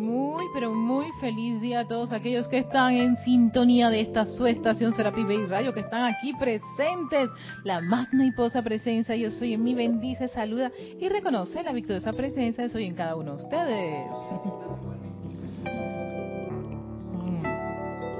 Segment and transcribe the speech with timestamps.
[0.00, 4.46] Muy, pero muy feliz día a todos aquellos que están en sintonía de esta su
[4.46, 7.28] estación Serapi Bay Radio, que están aquí presentes.
[7.64, 12.14] La magna y posa presencia, yo soy en mi bendice, saluda y reconoce la victoriosa
[12.14, 14.06] presencia soy en cada uno de ustedes.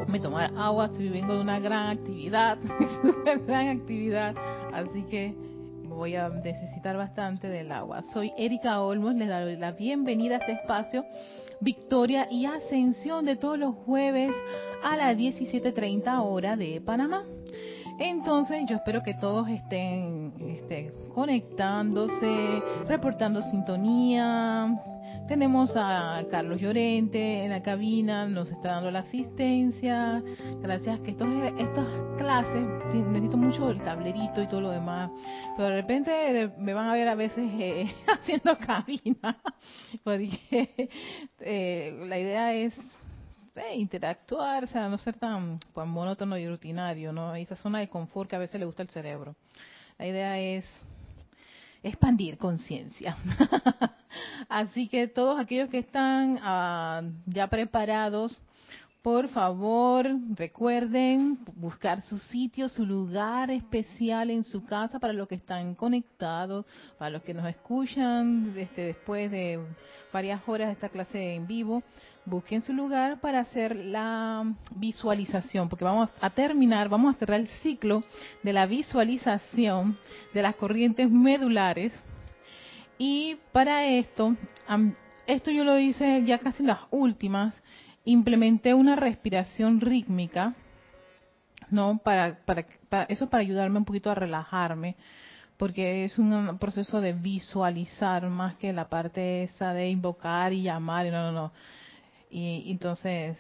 [0.07, 2.59] Me tomar agua, estoy vengo de una gran actividad,
[3.03, 4.35] una gran actividad,
[4.75, 5.35] así que
[5.85, 8.03] voy a necesitar bastante del agua.
[8.13, 11.07] Soy Erika Olmos, les doy la bienvenida a este espacio
[11.61, 14.33] Victoria y Ascensión de todos los jueves
[14.83, 17.25] a las 17.30 hora de Panamá.
[17.99, 24.75] Entonces yo espero que todos estén, estén conectándose, reportando sintonía,
[25.31, 30.25] tenemos a Carlos Llorente en la cabina, nos está dando la asistencia.
[30.61, 31.87] Gracias que estos, estas
[32.19, 35.13] clases, necesito mucho el tablerito y todo lo demás.
[35.57, 39.41] Pero de repente me van a ver a veces eh, haciendo cabina.
[40.03, 40.91] Porque
[41.39, 42.77] eh, la idea es
[43.55, 47.37] eh, interactuar, o sea, no ser tan monótono y rutinario, ¿no?
[47.37, 49.37] Esa zona de confort que a veces le gusta el cerebro.
[49.97, 50.65] La idea es
[51.83, 53.17] expandir conciencia.
[54.49, 58.37] Así que todos aquellos que están ah, ya preparados,
[59.03, 65.37] por favor, recuerden buscar su sitio, su lugar especial en su casa para los que
[65.37, 66.67] están conectados,
[66.99, 69.59] para los que nos escuchan este, después de
[70.13, 71.83] varias horas de esta clase en vivo.
[72.27, 74.45] Busquen su lugar para hacer la
[74.77, 78.05] visualización, porque vamos a terminar, vamos a cerrar el ciclo
[78.43, 79.97] de la visualización
[80.35, 81.93] de las corrientes medulares
[83.03, 84.37] y para esto,
[85.27, 87.63] esto yo lo hice ya casi las últimas,
[88.05, 90.55] implementé una respiración rítmica,
[91.71, 91.97] ¿no?
[92.05, 92.67] Para, para,
[93.05, 94.97] eso para ayudarme un poquito a relajarme,
[95.57, 101.07] porque es un proceso de visualizar más que la parte esa de invocar y llamar,
[101.07, 101.53] no, no, no.
[102.31, 103.39] Y entonces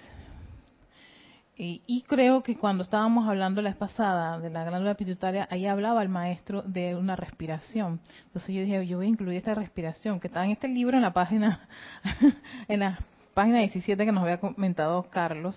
[1.62, 6.02] y, creo que cuando estábamos hablando la vez pasada de la glándula pituitaria, ahí hablaba
[6.02, 8.00] el maestro de una respiración.
[8.28, 11.02] Entonces yo dije, yo voy a incluir esta respiración, que está en este libro en
[11.02, 11.68] la página,
[12.68, 12.98] en la
[13.34, 15.54] página 17 que nos había comentado Carlos.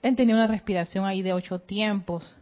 [0.00, 2.38] Él tenía una respiración ahí de ocho tiempos.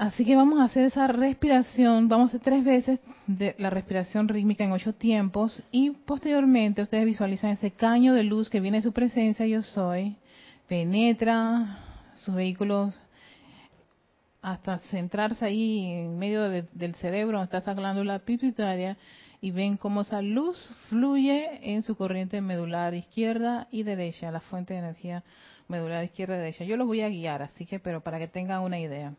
[0.00, 4.28] Así que vamos a hacer esa respiración, vamos a hacer tres veces de la respiración
[4.28, 8.82] rítmica en ocho tiempos y posteriormente ustedes visualizan ese caño de luz que viene de
[8.82, 10.16] su presencia, yo soy,
[10.68, 11.80] penetra
[12.14, 12.98] sus vehículos
[14.40, 18.96] hasta centrarse ahí en medio del cerebro, donde está esa glándula pituitaria,
[19.42, 24.72] y ven cómo esa luz fluye en su corriente medular izquierda y derecha, la fuente
[24.72, 25.24] de energía
[25.68, 26.64] medular izquierda y derecha.
[26.64, 29.12] Yo los voy a guiar, así que, pero para que tengan una idea.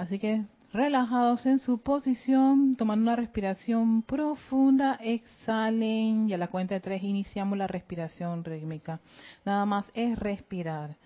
[0.00, 6.74] Así que relajados en su posición, tomando una respiración profunda, exhalen y a la cuenta
[6.74, 8.98] de tres iniciamos la respiración rítmica.
[9.44, 10.96] Nada más es respirar.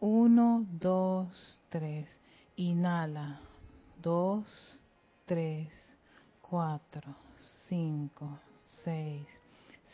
[0.00, 2.08] Uno, dos, tres.
[2.56, 3.40] Inhala.
[4.00, 4.80] Dos,
[5.26, 5.68] tres,
[6.40, 7.14] cuatro,
[7.68, 8.38] cinco,
[8.82, 9.26] seis,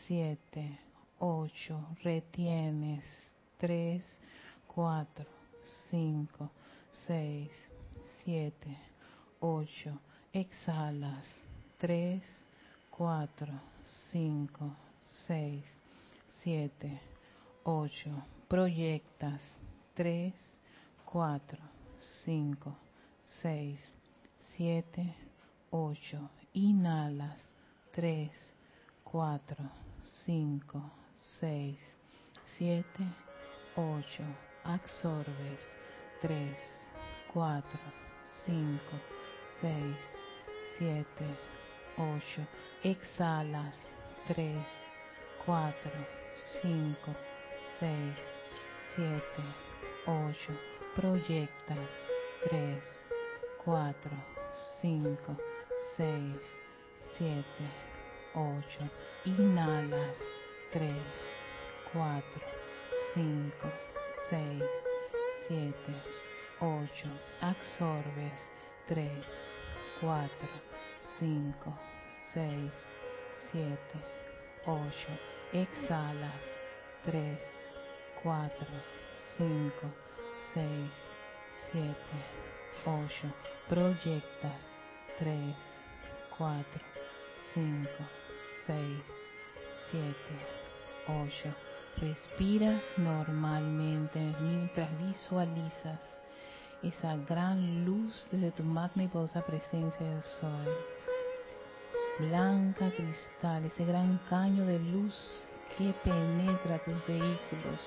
[0.07, 0.79] siete,
[1.19, 1.85] ocho.
[2.05, 3.05] Retienes.
[3.59, 4.05] Tres,
[4.69, 5.27] cuatro,
[5.91, 6.53] cinco,
[6.93, 7.51] seis,
[8.27, 8.77] siete
[9.39, 9.97] 8,
[10.33, 11.39] exhalas,
[11.79, 12.21] 3,
[12.91, 13.61] 4,
[14.11, 15.65] 5, 6,
[16.43, 17.01] 7,
[17.63, 18.11] 8,
[18.49, 19.41] proyectas,
[19.95, 20.35] 3,
[21.05, 21.59] 4,
[22.25, 22.77] 5,
[23.43, 23.93] 6,
[24.57, 25.15] 7,
[25.71, 27.55] 8, inhalas,
[27.93, 28.31] 3,
[29.05, 29.71] 4,
[30.27, 30.83] 5,
[31.39, 31.79] 6,
[32.59, 32.85] 7,
[33.77, 34.25] 8,
[34.65, 35.77] absorbes,
[36.21, 36.57] 3,
[37.33, 38.06] 4,
[38.45, 38.81] 5,
[39.61, 40.17] 6,
[40.79, 41.05] 7,
[41.97, 42.47] 8.
[42.83, 43.95] Exhalas.
[44.29, 44.65] 3,
[45.45, 45.73] 4,
[46.63, 47.17] 5,
[47.79, 47.91] 6,
[48.97, 49.23] 7,
[50.07, 50.53] 8.
[50.95, 51.91] Proyectas.
[52.49, 52.83] 3,
[53.65, 53.95] 4,
[54.83, 55.37] 5,
[55.97, 56.59] 6,
[57.19, 57.45] 7,
[58.35, 58.91] 8.
[59.25, 60.19] Inhalas.
[60.73, 60.95] 3,
[61.93, 62.23] 4,
[63.15, 63.73] 5,
[64.29, 64.67] 6,
[65.49, 66.16] 7, 8.
[67.43, 68.51] Absorbes.
[68.89, 69.11] 3,
[70.01, 70.31] 4,
[71.19, 71.79] 5,
[72.33, 72.73] 6,
[73.53, 73.79] 7,
[74.65, 75.21] 8.
[75.53, 76.59] Exhalas.
[77.05, 77.39] 3,
[78.23, 78.67] 4,
[79.37, 79.93] 5,
[80.55, 80.91] 6,
[81.73, 81.95] 7,
[82.87, 83.33] 8.
[83.69, 84.67] Proyectas.
[85.19, 85.55] 3,
[86.39, 86.65] 4,
[87.53, 87.89] 5,
[88.67, 89.05] 6,
[89.91, 90.15] 7,
[91.07, 91.55] 8.
[91.99, 96.01] Respiras normalmente mientras visualizas
[96.83, 100.69] esa gran luz desde tu magna y poderosa presencia del sol.
[102.19, 105.47] Blanca cristal, ese gran caño de luz
[105.77, 107.81] que penetra tus vehículos,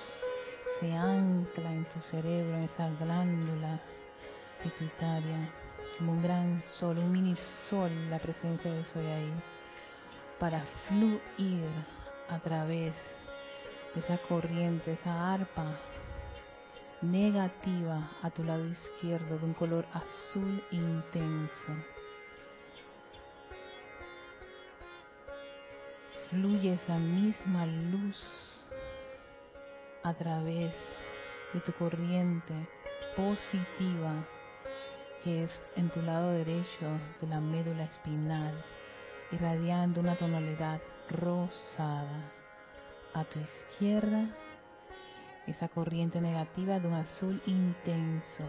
[0.80, 3.80] se ancla en tu cerebro, en esa glándula
[4.62, 5.50] pituitaria,
[5.98, 7.36] como un gran sol, un mini
[7.70, 9.34] sol, la presencia de soy ahí,
[10.40, 11.68] para fluir
[12.30, 12.94] a través
[13.96, 15.76] de esa corriente, esa arpa
[17.02, 21.74] negativa a tu lado izquierdo de un color azul intenso.
[26.30, 28.68] Fluye esa misma luz
[30.04, 30.74] a través
[31.54, 32.54] de tu corriente
[33.16, 34.26] positiva
[35.24, 36.88] que es en tu lado derecho
[37.20, 38.54] de la médula espinal,
[39.32, 40.80] irradiando una tonalidad
[41.10, 42.32] rosada
[43.14, 44.30] a tu izquierda
[45.50, 48.44] esa corriente negativa de un azul intenso,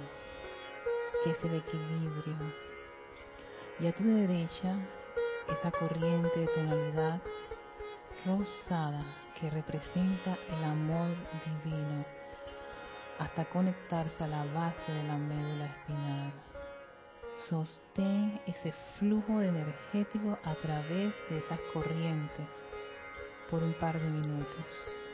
[1.25, 2.37] que es el equilibrio.
[3.81, 4.77] Y a tu derecha,
[5.49, 7.21] esa corriente de tonalidad
[8.27, 9.03] rosada
[9.39, 11.09] que representa el amor
[11.65, 12.05] divino,
[13.19, 16.33] hasta conectarse a la base de la médula espinal.
[17.49, 22.49] Sostén ese flujo energético a través de esas corrientes
[23.51, 25.10] por un par de minutos.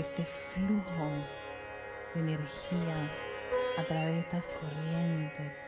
[0.00, 1.10] Este flujo
[2.14, 3.10] de energía
[3.78, 5.67] a través de estas corrientes.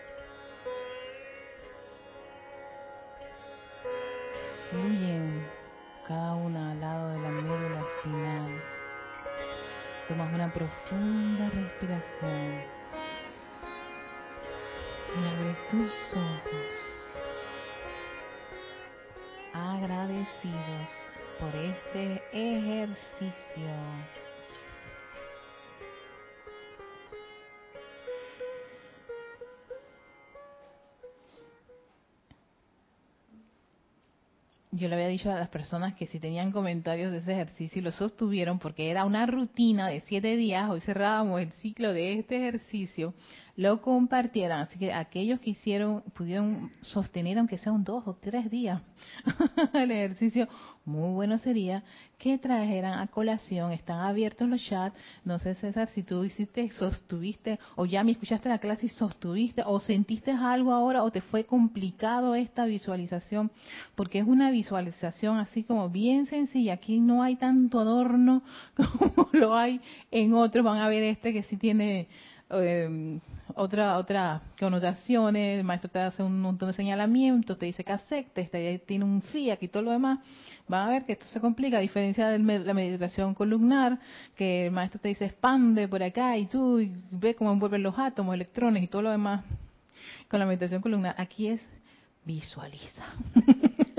[35.20, 38.90] Dicho a las personas que si tenían comentarios de ese ejercicio y lo sostuvieron porque
[38.90, 43.12] era una rutina de siete días, hoy cerrábamos el ciclo de este ejercicio,
[43.56, 44.62] lo compartieran.
[44.62, 48.80] Así que aquellos que hicieron, pudieron sostener aunque sean dos o tres días
[49.74, 50.48] el ejercicio,
[50.84, 51.82] muy bueno sería
[52.18, 57.58] que trajeran a colación, están abiertos los chats, no sé César, si tú hiciste, sostuviste,
[57.76, 61.44] o ya me escuchaste la clase y sostuviste, o sentiste algo ahora, o te fue
[61.44, 63.50] complicado esta visualización,
[63.94, 68.42] porque es una visualización así como bien sencilla, aquí no hay tanto adorno
[68.74, 69.80] como lo hay
[70.10, 72.06] en otros, van a ver este que sí tiene
[72.50, 73.18] eh,
[73.56, 78.50] otra otra connotaciones, el maestro te hace un montón de señalamientos, te dice que aceptes,
[78.50, 80.20] te, tiene un FIAC y todo lo demás,
[80.68, 83.98] van a ver que esto se complica, a diferencia de la meditación columnar,
[84.36, 87.98] que el maestro te dice expande por acá y tú y ve cómo envuelven los
[87.98, 89.44] átomos, electrones y todo lo demás.
[90.28, 91.66] Con la meditación columnar, aquí es
[92.24, 93.04] visualiza.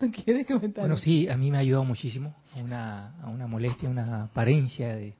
[0.00, 0.82] ¿Tú quieres comentar?
[0.82, 4.96] Bueno, sí, a mí me ha ayudado muchísimo a una, a una molestia, una apariencia
[4.96, 5.14] de,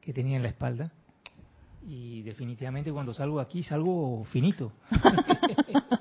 [0.00, 0.90] que tenía en la espalda.
[1.88, 4.72] Y definitivamente cuando salgo aquí salgo finito.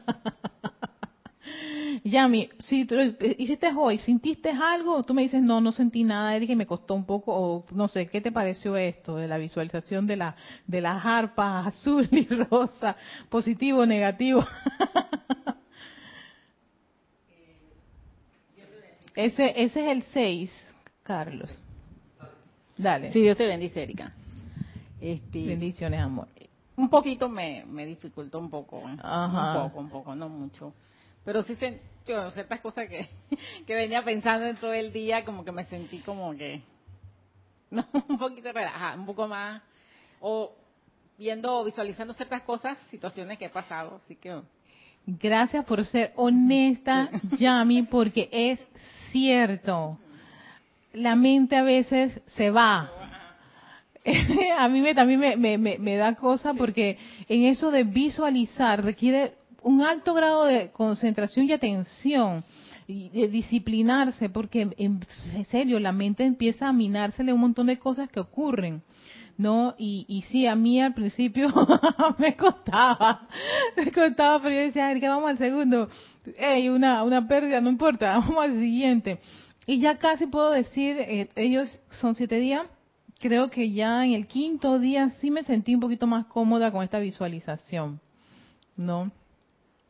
[2.04, 2.96] Yami, si tú
[3.38, 5.04] hiciste hoy, ¿sintiste algo?
[5.04, 7.88] Tú me dices, no, no sentí nada, Erika, y me costó un poco, o no
[7.88, 10.36] sé, ¿qué te pareció esto de la visualización de la
[10.66, 12.96] de las harpas azul y rosa,
[13.30, 14.44] positivo, negativo?
[19.16, 20.66] ese, ese es el 6,
[21.04, 21.56] Carlos.
[22.78, 23.12] Dale.
[23.12, 24.12] Sí, Dios te bendice, Erika.
[25.01, 26.27] Este, Bendiciones, amor.
[26.77, 28.93] Un poquito me, me dificultó un poco, ¿eh?
[28.93, 30.74] un poco, un poco, no mucho.
[31.25, 33.10] Pero sí sentí ciertas cosas que,
[33.65, 36.62] que venía pensando en todo el día, como que me sentí como que,
[37.72, 39.62] no, un poquito relajada, un poco más,
[40.20, 40.53] o
[41.17, 44.39] viendo, visualizando ciertas cosas, situaciones que he pasado, así que...
[45.05, 48.60] Gracias por ser honesta, Yami, porque es
[49.12, 49.98] cierto.
[50.93, 53.00] La mente a veces se va
[54.58, 56.98] a mí me, también me, me, me, da cosa porque
[57.29, 62.43] en eso de visualizar requiere un alto grado de concentración y atención
[62.88, 65.05] y de disciplinarse porque en
[65.46, 68.81] serio la mente empieza a minársele un montón de cosas que ocurren.
[69.38, 69.74] ¿no?
[69.77, 71.51] Y, y sí, a mí al principio
[72.20, 73.27] me costaba,
[73.75, 75.89] me costaba, pero yo decía, que vamos al segundo,
[76.38, 79.20] hey, una, una pérdida, no importa, vamos al siguiente.
[79.65, 82.67] Y ya casi puedo decir, eh, ellos son siete días,
[83.22, 86.84] creo que ya en el quinto día sí me sentí un poquito más cómoda con
[86.84, 88.01] esta visualización,
[88.75, 89.12] ¿no?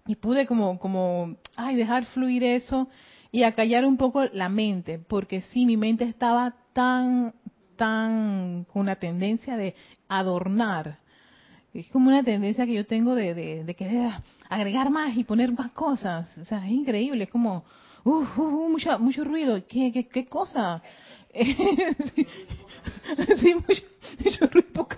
[0.05, 2.89] Y pude como, como, ay, dejar fluir eso
[3.31, 7.33] y acallar un poco la mente, porque sí, mi mente estaba tan,
[7.77, 9.75] tan, con una tendencia de
[10.09, 10.99] adornar.
[11.73, 14.11] Es como una tendencia que yo tengo de, querer
[14.49, 16.37] agregar más y poner más cosas.
[16.37, 17.63] O sea, es increíble, es como,
[18.03, 19.65] uh, uh, mucho, mucho ruido.
[19.67, 20.83] ¿Qué, qué, qué cosa?
[23.67, 24.97] mucho,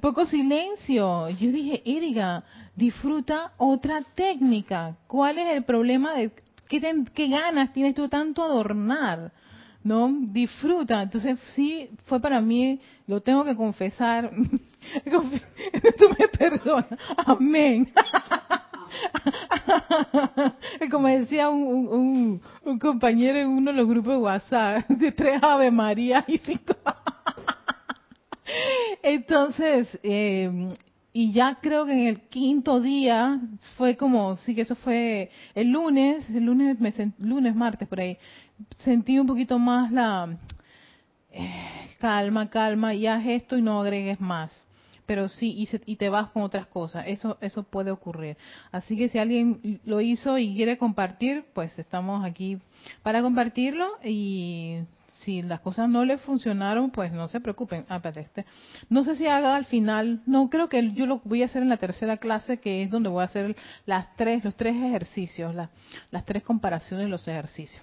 [0.00, 1.28] poco, silencio.
[1.30, 2.44] Yo dije, Erika,
[2.74, 4.96] disfruta otra técnica.
[5.06, 6.32] ¿Cuál es el problema de
[6.68, 9.32] qué, ganas tienes tú tanto adornar?
[9.84, 10.12] ¿no?
[10.20, 11.02] Disfruta.
[11.02, 14.30] Entonces sí, fue para mí, lo tengo que confesar,
[15.98, 17.88] tú me perdona, amén.
[20.90, 25.70] Como decía un, un, compañero en uno de los grupos de WhatsApp, de tres Ave
[25.70, 26.74] María y cinco.
[29.02, 30.68] Entonces, eh,
[31.12, 33.40] y ya creo que en el quinto día
[33.76, 38.18] fue como, sí que eso fue el lunes, el lunes, me lunes, martes por ahí,
[38.76, 40.36] sentí un poquito más la
[41.32, 44.52] eh, calma, calma, y haz esto y no agregues más
[45.08, 47.06] pero sí, y, y, te vas con otras cosas.
[47.06, 48.36] Eso, eso puede ocurrir.
[48.70, 52.58] Así que si alguien lo hizo y quiere compartir, pues estamos aquí
[53.02, 54.80] para compartirlo y
[55.24, 57.84] si las cosas no le funcionaron, pues no se preocupen.
[57.88, 58.46] Ah, este.
[58.88, 61.68] No sé si haga al final, no creo que yo lo voy a hacer en
[61.68, 63.56] la tercera clase, que es donde voy a hacer
[63.86, 67.82] las tres, los tres ejercicios, las tres comparaciones de los ejercicios.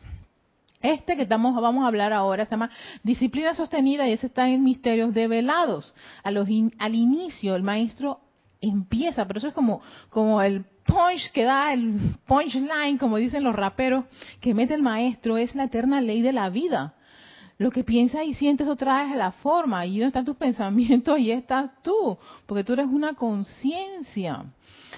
[0.82, 2.70] Este que estamos, vamos a hablar ahora se llama
[3.02, 5.96] disciplina sostenida y ese está en misterios develados.
[6.24, 8.20] A los al inicio el maestro
[8.62, 13.56] empieza, pero eso es como, como el punch que da, el punchline, como dicen los
[13.56, 14.06] raperos,
[14.42, 16.94] que mete el maestro, es la eterna ley de la vida.
[17.58, 21.20] Lo que piensas y sientes lo traes a la forma, y no están tus pensamientos,
[21.20, 24.46] y estás tú, porque tú eres una conciencia.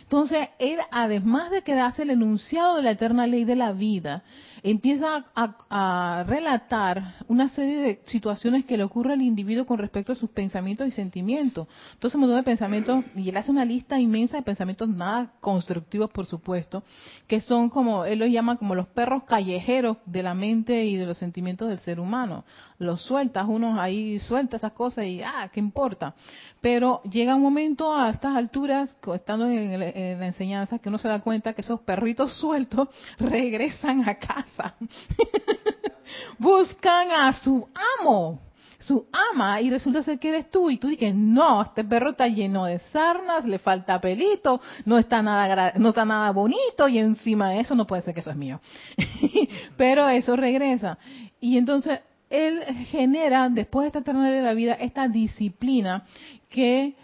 [0.02, 4.24] Entonces, él, además de que el enunciado de la eterna ley de la vida,
[4.64, 10.16] empieza a, relatar una serie de situaciones que le ocurre al individuo con respecto a
[10.16, 11.68] sus pensamientos y sentimientos.
[11.94, 16.10] Entonces, un montón de pensamientos, y él hace una lista inmensa de pensamientos nada constructivos,
[16.12, 16.84] por supuesto,
[17.28, 21.06] que son como, él los llama como los perros callejeros de la mente y de
[21.06, 22.44] los sentimientos del ser humano.
[22.80, 26.14] Los sueltas, unos ahí suelta esas cosas y, ah, ¿qué importa?
[26.62, 31.22] Pero llega un momento a estas alturas, estando en la enseñanza, que uno se da
[31.22, 34.57] cuenta que esos perritos sueltos regresan a casa
[36.40, 37.68] Buscan a su
[38.00, 38.40] amo,
[38.80, 40.70] su ama, y resulta ser que eres tú.
[40.70, 45.22] Y tú dices, no, este perro está lleno de sarnas, le falta pelito, no está
[45.22, 48.38] nada, no está nada bonito, y encima de eso no puede ser que eso es
[48.38, 48.60] mío.
[49.78, 50.98] Pero eso regresa.
[51.40, 52.00] Y entonces
[52.30, 56.06] él genera, después de esta eternidad de la vida, esta disciplina
[56.50, 56.96] que,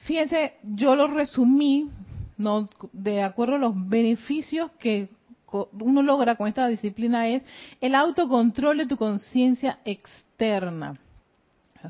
[0.00, 1.90] fíjense, yo lo resumí,
[2.36, 5.08] no de acuerdo a los beneficios que
[5.80, 7.42] uno logra con esta disciplina es
[7.80, 10.94] el autocontrol de tu conciencia externa.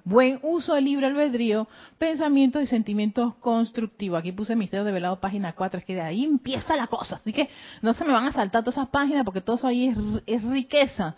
[0.05, 4.19] Buen uso del libre albedrío, pensamientos y sentimientos constructivos.
[4.19, 7.17] Aquí puse Misterio de Velado, página 4, es que de ahí empieza la cosa.
[7.17, 7.49] Así que
[7.83, 9.93] no se me van a saltar todas esas páginas porque todo eso ahí
[10.27, 11.15] es, riqueza.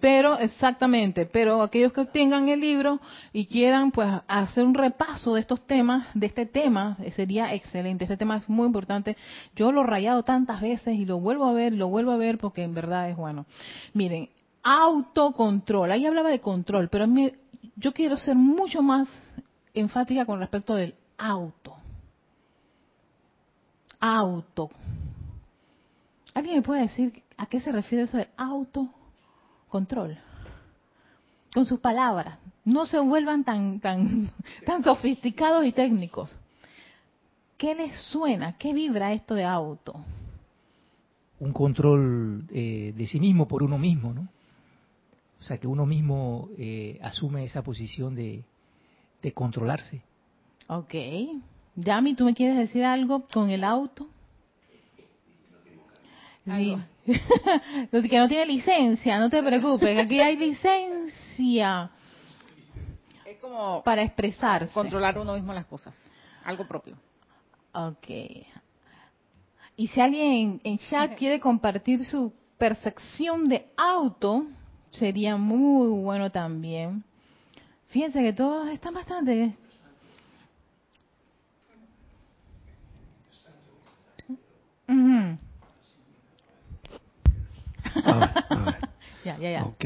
[0.00, 3.00] Pero, exactamente, pero aquellos que tengan el libro
[3.32, 8.04] y quieran pues hacer un repaso de estos temas, de este tema, eh, sería excelente.
[8.04, 9.16] Este tema es muy importante.
[9.54, 12.38] Yo lo he rayado tantas veces y lo vuelvo a ver, lo vuelvo a ver
[12.38, 13.46] porque en verdad es bueno.
[13.94, 14.28] Miren,
[14.66, 15.92] autocontrol.
[15.92, 17.32] Ahí hablaba de control, pero a mí
[17.76, 19.08] yo quiero ser mucho más
[19.74, 21.76] enfática con respecto del auto.
[24.00, 24.70] Auto.
[26.34, 30.18] ¿Alguien me puede decir a qué se refiere eso del autocontrol?
[31.52, 32.38] Con sus palabras.
[32.64, 34.30] No se vuelvan tan, tan,
[34.66, 36.36] tan sofisticados y técnicos.
[37.56, 38.56] ¿Qué les suena?
[38.58, 39.94] ¿Qué vibra esto de auto?
[41.38, 44.28] Un control eh, de sí mismo por uno mismo, ¿no?
[45.38, 48.44] O sea, que uno mismo eh, asume esa posición de,
[49.34, 50.02] controlarse.
[50.68, 50.94] Ok.
[51.74, 54.08] Yami, ¿tú me quieres decir algo con el auto?
[56.44, 56.76] Sí.
[57.90, 61.90] que no tiene licencia, no te preocupes, aquí hay licencia.
[63.24, 64.72] Es como para expresarse.
[64.72, 65.94] Controlar uno mismo las cosas,
[66.44, 66.96] algo propio.
[67.72, 68.08] Ok.
[69.76, 74.46] Y si alguien en chat quiere compartir su percepción de auto,
[74.98, 77.04] sería muy bueno también.
[77.88, 79.54] Fíjense que todos están bastante...
[89.24, 89.64] ya, ya, ya.
[89.64, 89.84] Ok.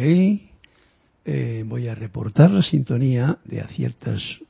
[1.25, 4.41] Eh, voy a reportar la sintonía de aciertas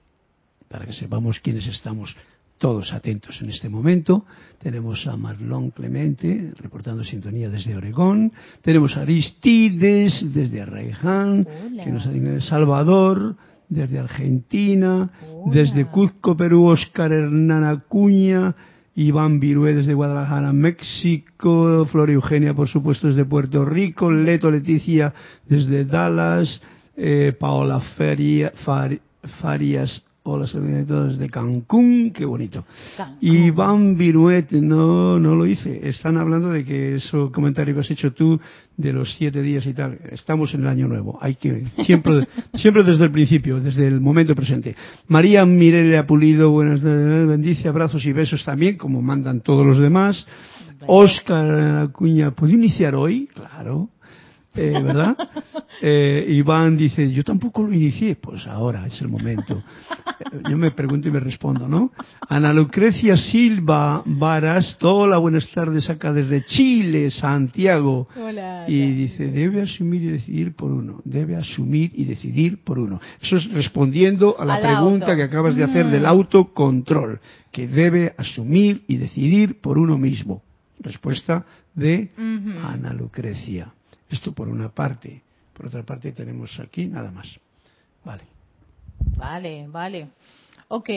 [0.68, 2.16] para que sepamos quiénes estamos
[2.60, 4.26] todos atentos en este momento.
[4.62, 8.32] Tenemos a Marlon Clemente reportando sintonía desde Oregón.
[8.60, 11.48] Tenemos a Aristides desde Arraiján,
[11.82, 13.34] que nos ha El Salvador,
[13.68, 15.10] desde Argentina,
[15.46, 18.54] desde Cuzco, Perú, Oscar Hernán Acuña,
[18.94, 25.14] Iván Virué desde Guadalajara, México, Flor Eugenia, por supuesto, desde Puerto Rico, Leto Leticia
[25.48, 26.60] desde Dallas,
[26.94, 28.52] eh, Paola Feria,
[29.40, 30.44] Farias Hola,
[30.86, 32.66] todos de Cancún, qué bonito.
[33.22, 35.88] Y Iván Viruet, no, no lo hice.
[35.88, 38.38] Están hablando de que eso comentario que has hecho tú
[38.76, 39.98] de los siete días y tal.
[40.10, 41.18] Estamos en el año nuevo.
[41.22, 44.76] Hay que, siempre, siempre desde el principio, desde el momento presente.
[45.08, 50.26] María Mirelia Pulido, buenas noches, bendice, abrazos y besos también, como mandan todos los demás.
[50.86, 53.26] Oscar Acuña, ¿puedo iniciar hoy?
[53.34, 53.88] Claro.
[54.54, 55.16] Eh, ¿verdad?
[55.82, 59.62] Eh, Iván dice, yo tampoco lo inicié, pues ahora es el momento.
[60.32, 61.92] Eh, yo me pregunto y me respondo, ¿no?
[62.28, 68.08] Ana Lucrecia Silva Varas, hola, buenas tardes acá desde Chile, Santiago.
[68.14, 68.64] Hola.
[68.68, 73.00] Y dice, debe asumir y decidir por uno, debe asumir y decidir por uno.
[73.22, 76.06] Eso es respondiendo a la pregunta que acabas de hacer del mm.
[76.06, 80.42] autocontrol, que debe asumir y decidir por uno mismo.
[80.80, 82.10] Respuesta de
[82.62, 83.72] Ana Lucrecia.
[84.10, 85.22] Esto por una parte.
[85.54, 87.38] Por otra parte tenemos aquí nada más.
[88.04, 88.24] Vale.
[89.16, 90.08] Vale, vale.
[90.68, 90.90] Ok.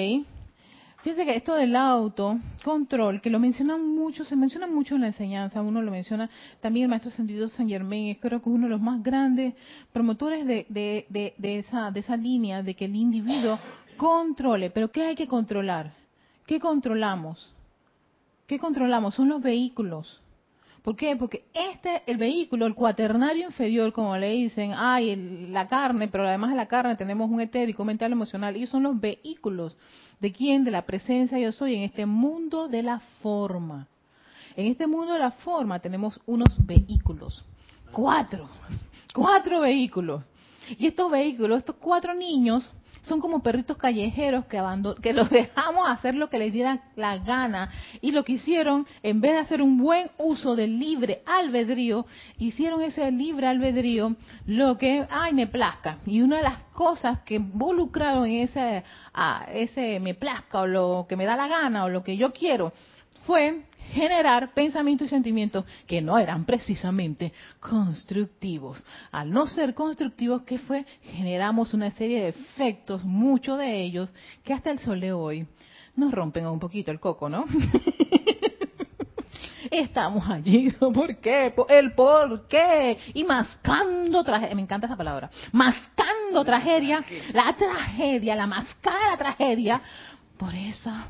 [1.03, 5.61] Fíjense que esto del autocontrol, que lo mencionan mucho, se menciona mucho en la enseñanza,
[5.61, 6.29] uno lo menciona,
[6.61, 9.53] también el maestro Sentido San Germain, es creo que es uno de los más grandes
[9.91, 13.59] promotores de, de, de, de, esa, de esa línea, de que el individuo
[13.97, 14.69] controle.
[14.69, 15.91] Pero ¿qué hay que controlar?
[16.45, 17.53] ¿Qué controlamos?
[18.47, 19.13] ¿Qué controlamos?
[19.13, 20.22] Son los vehículos.
[20.83, 21.15] ¿Por qué?
[21.15, 26.49] Porque este, el vehículo, el cuaternario inferior, como le dicen, hay la carne, pero además
[26.49, 28.53] de la carne tenemos un etérico, mental, emocional.
[28.55, 29.77] Ellos son los vehículos.
[30.19, 30.65] ¿De quién?
[30.65, 33.87] De la presencia yo soy en este mundo de la forma.
[34.57, 37.45] En este mundo de la forma tenemos unos vehículos.
[37.93, 38.49] Cuatro.
[39.13, 40.21] Cuatro vehículos.
[40.77, 42.69] Y estos vehículos, estos cuatro niños,
[43.01, 44.61] son como perritos callejeros que,
[45.01, 47.69] que los dejamos hacer lo que les diera la gana.
[48.01, 52.05] Y lo que hicieron, en vez de hacer un buen uso del libre albedrío,
[52.37, 55.97] hicieron ese libre albedrío lo que, ay, me plazca.
[56.05, 61.05] Y una de las cosas que involucraron en ese, a ese me plazca o lo
[61.07, 62.73] que me da la gana o lo que yo quiero
[63.25, 68.83] fue generar pensamientos y sentimientos que no eran precisamente constructivos.
[69.11, 70.85] Al no ser constructivos, ¿qué fue?
[71.03, 75.47] Generamos una serie de efectos, muchos de ellos, que hasta el sol de hoy
[75.95, 77.45] nos rompen un poquito el coco, ¿no?
[79.71, 81.53] estamos allí, ¿por qué?
[81.69, 88.47] El por qué, y mascando tragedia, me encanta esa palabra, mascando tragedia, la tragedia, la
[88.47, 89.81] mascara tragedia,
[90.37, 91.07] por esa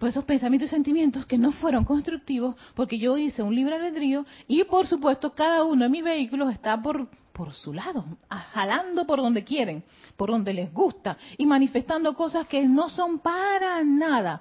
[0.00, 4.24] por esos pensamientos y sentimientos que no fueron constructivos, porque yo hice un libre albedrío
[4.48, 8.06] y por supuesto cada uno de mis vehículos está por, por su lado,
[8.54, 9.84] jalando por donde quieren,
[10.16, 14.40] por donde les gusta y manifestando cosas que no son para nada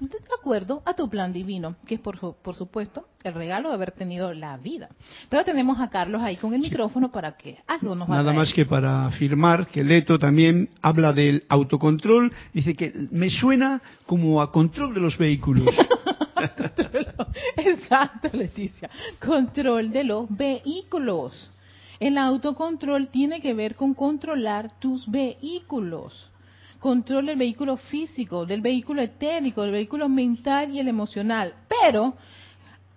[0.00, 3.92] de acuerdo a tu plan divino, que es por, por supuesto el regalo de haber
[3.92, 4.88] tenido la vida.
[5.28, 8.64] Pero tenemos a Carlos ahí con el micrófono para que algo nos Nada más que
[8.64, 14.94] para afirmar que Leto también habla del autocontrol, dice que me suena como a control
[14.94, 15.66] de los vehículos.
[17.56, 18.88] Exacto, Leticia.
[19.24, 21.50] Control de los vehículos.
[21.98, 26.30] El autocontrol tiene que ver con controlar tus vehículos
[26.78, 31.54] control del vehículo físico, del vehículo etérico, del vehículo mental y el emocional.
[31.68, 32.14] Pero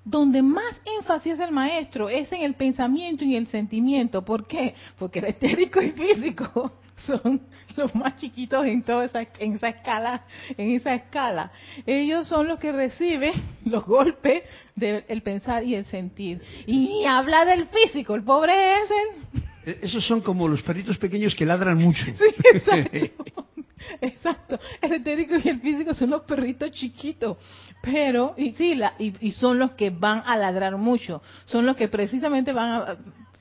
[0.04, 4.24] donde más énfasis el maestro es en el pensamiento y el sentimiento.
[4.24, 4.74] ¿Por qué?
[4.98, 6.74] Porque el etérico y físico
[7.06, 7.42] son
[7.76, 10.26] los más chiquitos en toda esa, en esa escala,
[10.58, 11.52] en esa escala.
[11.86, 13.34] Ellos son los que reciben
[13.66, 14.44] los golpes
[14.76, 16.42] del pensar y el sentir.
[16.66, 19.42] Y habla del físico, el pobre es el...
[19.64, 22.04] E-, esos son como los perritos pequeños que ladran mucho.
[22.18, 23.46] Sí, exacto.
[24.02, 24.60] Exacto.
[24.82, 27.38] El etérico y el físico son los perritos chiquitos.
[27.82, 31.22] Pero, y sí, la, y, son los que van a ladrar mucho.
[31.46, 32.98] Son los que precisamente van a,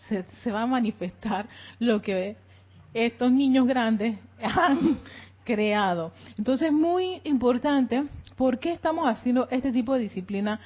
[0.08, 1.46] se, se va a manifestar
[1.78, 2.36] lo que
[2.92, 4.98] estos niños grandes han
[5.44, 6.12] creado.
[6.38, 8.04] Entonces, muy importante,
[8.36, 10.60] ¿por qué estamos haciendo este tipo de disciplina?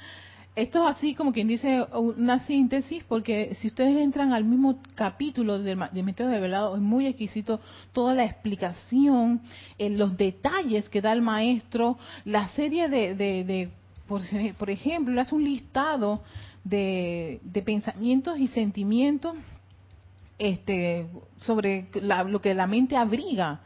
[0.55, 5.59] Esto es así como quien dice una síntesis, porque si ustedes entran al mismo capítulo
[5.59, 7.59] del, método de velado, es muy exquisito
[7.91, 9.41] toda la explicación,
[9.77, 13.69] en los detalles que da el maestro, la serie de,
[14.07, 16.23] por, ejemplo, le hace un listado
[16.63, 19.35] de, pensamientos y sentimientos
[20.39, 23.59] este, sobre lo que la mente abriga.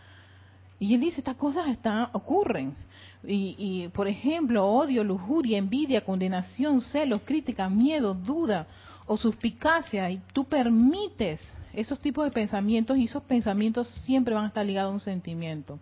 [0.79, 2.73] Y él dice, estas cosas están, ocurren.
[3.21, 8.65] Y, por ejemplo, odio, lujuria, envidia, condenación, celos, crítica, miedo, duda
[9.05, 11.41] o suspicacia, y tú permites
[11.73, 15.79] esos tipos de pensamientos y esos pensamientos siempre van a estar ligados a un sentimiento.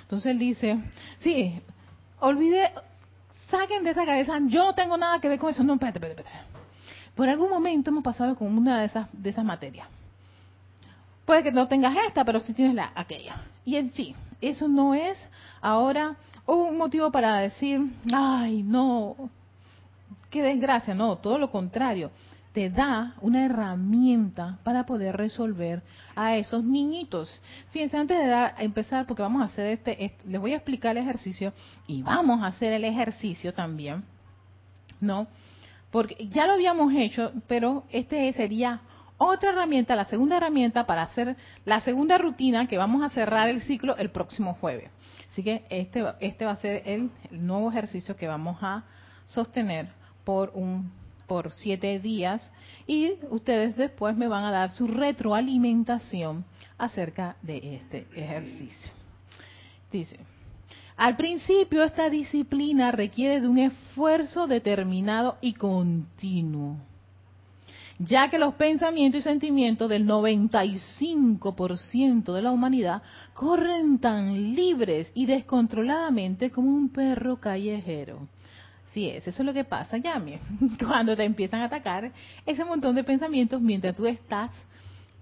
[0.00, 0.78] Entonces él dice,
[1.18, 1.60] sí,
[2.20, 2.70] olvide,
[3.50, 6.22] saquen de esa cabeza, yo no tengo nada que ver con eso, no, espérate, espérate,
[6.22, 6.46] espérate.
[7.14, 9.88] Por algún momento hemos pasado con una de esas, de esas materias.
[11.24, 13.42] Puede que no tengas esta, pero sí tienes la aquella.
[13.64, 15.18] Y en fin, eso no es
[15.60, 17.80] ahora un motivo para decir,
[18.12, 19.16] ay, no,
[20.30, 22.10] qué desgracia, no, todo lo contrario,
[22.52, 25.82] te da una herramienta para poder resolver
[26.14, 27.30] a esos niñitos.
[27.70, 31.02] Fíjense, antes de dar, empezar, porque vamos a hacer este, les voy a explicar el
[31.02, 31.52] ejercicio
[31.86, 34.04] y vamos a hacer el ejercicio también,
[35.00, 35.26] ¿no?
[35.90, 38.80] Porque ya lo habíamos hecho, pero este sería
[39.18, 43.62] otra herramienta, la segunda herramienta para hacer la segunda rutina que vamos a cerrar el
[43.62, 44.90] ciclo el próximo jueves.
[45.36, 48.84] Así que este, este va a ser el, nuevo ejercicio que vamos a
[49.26, 49.86] sostener
[50.24, 50.90] por un
[51.26, 52.40] por siete días
[52.86, 56.46] y ustedes después me van a dar su retroalimentación
[56.78, 58.90] acerca de este ejercicio.
[59.92, 60.18] Dice,
[60.96, 66.78] al principio esta disciplina requiere de un esfuerzo determinado y continuo
[67.98, 73.02] ya que los pensamientos y sentimientos del 95% de la humanidad
[73.34, 78.28] corren tan libres y descontroladamente como un perro callejero.
[78.92, 80.38] Sí es, eso es lo que pasa, Yami,
[80.86, 82.12] cuando te empiezan a atacar
[82.44, 84.50] ese montón de pensamientos mientras tú estás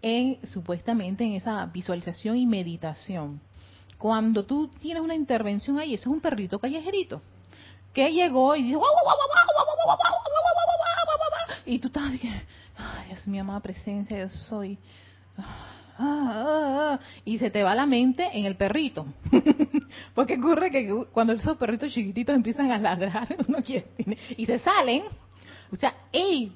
[0.03, 3.41] en, supuestamente, en esa visualización y meditación.
[3.99, 7.23] Cuando tú tienes una intervención ahí, eso es un perrito callejerito
[7.95, 8.77] que llegó y dice,
[11.67, 12.13] y tú estás
[12.77, 14.79] ay Dios mi amada presencia, yo soy.
[15.37, 15.43] Ah,
[15.99, 19.07] ah, ah, y se te va la mente en el perrito.
[20.15, 23.87] Porque ocurre que cuando esos perritos chiquititos empiezan a ladrar, uno quiere,
[24.37, 25.05] y se salen,
[25.73, 26.53] o sea, ¡ey!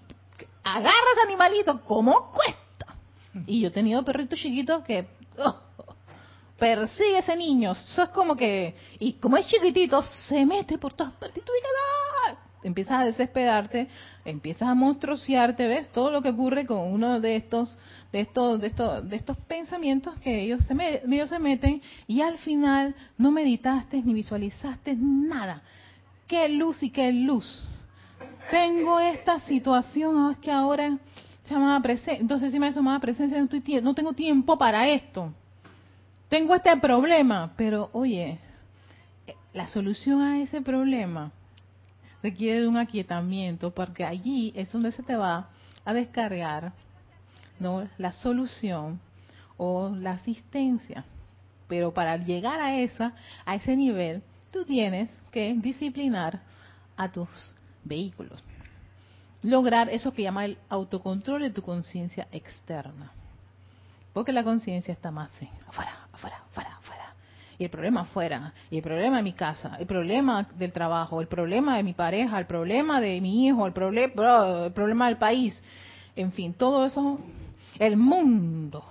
[0.63, 2.95] Agarra ese animalito, ¿cómo cuesta?
[3.47, 5.07] Y yo he tenido perritos chiquitos que
[5.39, 5.57] oh,
[6.59, 7.73] persigue ese niño.
[7.73, 11.43] Eso es como que, y como es chiquitito, se mete por todas partes.
[11.43, 11.53] Y tú
[12.63, 13.89] empiezas a desesperarte,
[14.25, 17.79] empiezas a monstruosearte, ves todo lo que ocurre con uno de estos
[18.13, 20.75] de estos de estos de estos pensamientos que ellos se
[21.09, 25.63] ellos se meten y al final no meditaste ni visualizaste nada.
[26.27, 27.67] Qué luz y qué luz.
[28.51, 30.99] Tengo esta situación, es que ahora
[31.49, 35.33] llamada presencia, entonces si me llamada presencia no, estoy, no tengo tiempo para esto.
[36.29, 38.39] Tengo este problema, pero oye,
[39.55, 41.33] la solución a ese problema
[42.23, 45.49] requiere de un aquietamiento, porque allí es donde se te va
[45.85, 46.73] a descargar
[47.59, 47.89] ¿no?
[47.99, 49.01] la solución
[49.57, 51.05] o la asistencia.
[51.69, 53.13] Pero para llegar a esa,
[53.45, 56.41] a ese nivel, tú tienes que disciplinar
[56.97, 57.29] a tus
[57.85, 58.43] vehículos.
[59.43, 63.13] Lograr eso que llama el autocontrol de tu conciencia externa.
[64.13, 65.31] Porque la conciencia está más
[65.69, 66.78] afuera, afuera, afuera.
[67.59, 71.27] Y el problema afuera, y el problema de mi casa, el problema del trabajo, el
[71.27, 74.13] problema de mi pareja, el problema de mi hijo, el, problema
[74.67, 75.61] el problema del país.
[76.15, 77.19] En fin, todo eso,
[77.79, 78.85] el mundo.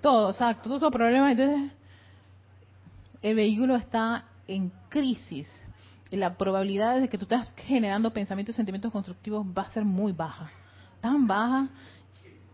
[0.00, 1.32] Todo, exacto, todos esos problemas.
[1.32, 1.70] Entonces,
[3.22, 5.48] el vehículo está en crisis
[6.10, 9.84] y la probabilidad de que tú estás generando pensamientos y sentimientos constructivos va a ser
[9.84, 10.50] muy baja.
[11.00, 11.68] Tan baja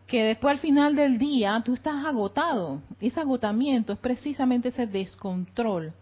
[0.09, 2.81] que después al final del día tú estás agotado.
[2.99, 5.93] Ese agotamiento es precisamente ese descontrol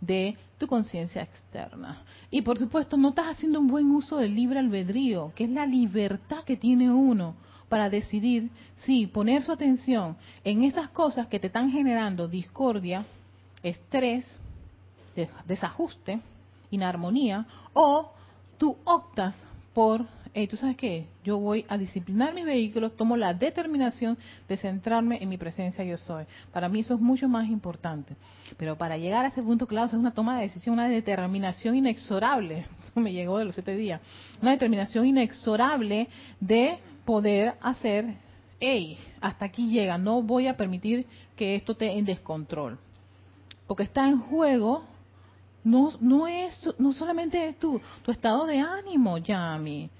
[0.00, 2.02] de tu conciencia externa.
[2.30, 5.64] Y por supuesto no estás haciendo un buen uso del libre albedrío, que es la
[5.64, 7.36] libertad que tiene uno
[7.68, 13.06] para decidir si poner su atención en esas cosas que te están generando discordia,
[13.62, 14.26] estrés,
[15.46, 16.20] desajuste,
[16.72, 18.10] inarmonía, o
[18.58, 19.36] tú optas
[19.72, 20.04] por,
[20.46, 25.30] tú sabes qué, yo voy a disciplinar mis vehículos, tomo la determinación de centrarme en
[25.30, 26.24] mi presencia yo soy.
[26.52, 28.14] Para mí eso es mucho más importante.
[28.58, 32.66] Pero para llegar a ese punto, claro, es una toma de decisión, una determinación inexorable,
[32.94, 34.02] me llegó de los siete días,
[34.42, 38.16] una determinación inexorable de poder hacer,
[38.60, 42.78] hey, hasta aquí llega, no voy a permitir que esto esté en descontrol.
[43.66, 44.84] Porque está en juego
[45.64, 49.90] no, no es, no solamente es tu, tu estado de ánimo, Yami.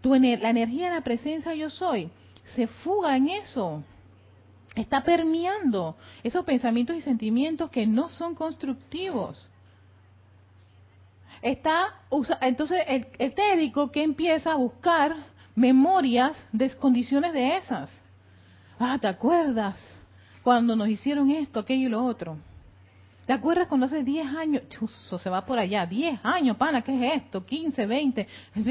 [0.00, 2.10] Tu, la energía de la presencia yo soy
[2.54, 3.82] se fuga en eso.
[4.74, 9.48] Está permeando esos pensamientos y sentimientos que no son constructivos.
[11.42, 11.94] Está,
[12.40, 15.14] entonces el etérico que empieza a buscar
[15.54, 17.92] memorias de condiciones de esas.
[18.78, 19.78] Ah, ¿te acuerdas?
[20.42, 22.38] Cuando nos hicieron esto, aquello y lo otro.
[23.28, 24.62] ¿Te acuerdas cuando hace 10 años?
[24.70, 25.84] Chuso, se va por allá.
[25.84, 27.44] 10 años, pana, ¿qué es esto?
[27.44, 28.26] 15, 20.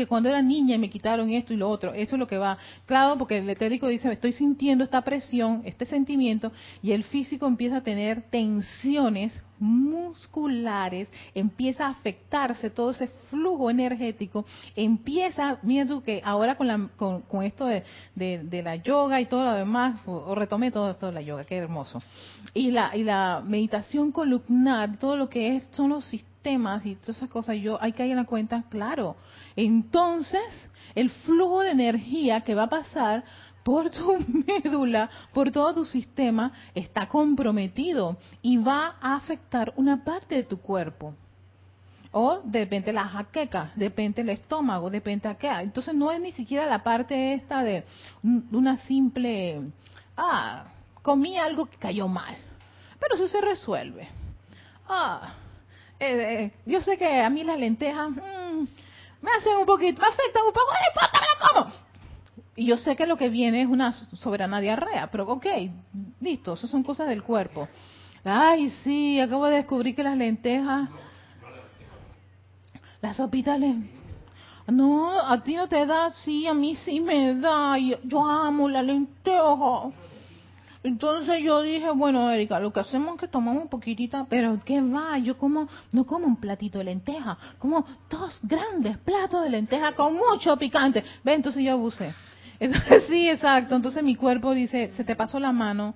[0.10, 1.94] Cuando era niña y me quitaron esto y lo otro.
[1.94, 2.58] Eso es lo que va.
[2.88, 7.78] Claro, porque el etérico dice, estoy sintiendo esta presión, este sentimiento, y el físico empieza
[7.78, 16.22] a tener tensiones musculares, empieza a afectarse todo ese flujo energético, empieza, mira tú que
[16.24, 17.84] ahora con, la, con, esto de,
[18.16, 21.58] de, la yoga y todo lo demás, o, retomé todo esto de la yoga, qué
[21.58, 22.02] hermoso,
[22.54, 27.18] y la, y la meditación columnar, todo lo que es, son los sistemas y todas
[27.18, 29.16] esas cosas, yo hay que ir en la cuenta, claro,
[29.56, 30.42] entonces
[30.96, 33.24] el flujo de energía que va a pasar
[33.68, 34.16] por tu
[34.48, 40.62] médula, por todo tu sistema, está comprometido y va a afectar una parte de tu
[40.62, 41.14] cuerpo.
[42.12, 45.50] O depende la jaqueca, depende el estómago, depende a qué.
[45.50, 47.84] Entonces no es ni siquiera la parte esta de
[48.24, 49.60] una simple,
[50.16, 50.64] ah,
[51.02, 52.38] comí algo que cayó mal.
[53.02, 54.08] Pero eso se resuelve.
[54.88, 55.34] Ah,
[56.00, 58.64] eh, eh, yo sé que a mí las lentejas mm,
[59.22, 61.87] me hacen un poquito, me afectan un poco, no importa, me como
[62.58, 65.46] y yo sé que lo que viene es una soberana diarrea, pero ok,
[66.20, 67.70] listo, eso son cosas del cuerpo.
[68.24, 70.90] Ay, sí, acabo de descubrir que las lentejas,
[73.00, 73.60] las sopitas
[74.66, 78.82] No, a ti no te da, sí, a mí sí me da, yo, amo la
[78.82, 79.92] lenteja.
[80.82, 84.82] Entonces yo dije, bueno, Erika, lo que hacemos es que tomamos un poquitita, pero ¿qué
[84.82, 85.20] va?
[85.20, 90.16] Yo como, no como un platito de lenteja, como dos grandes platos de lenteja con
[90.16, 91.04] mucho picante.
[91.24, 92.16] Ve, entonces yo abusé.
[92.60, 93.76] Entonces, sí, exacto.
[93.76, 95.96] Entonces mi cuerpo dice, se te pasó la mano.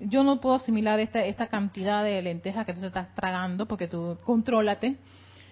[0.00, 4.16] Yo no puedo asimilar esta, esta cantidad de lentejas que tú estás tragando porque tú
[4.24, 4.96] contrólate.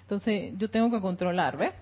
[0.02, 1.72] Entonces yo tengo que controlar, ¿ves?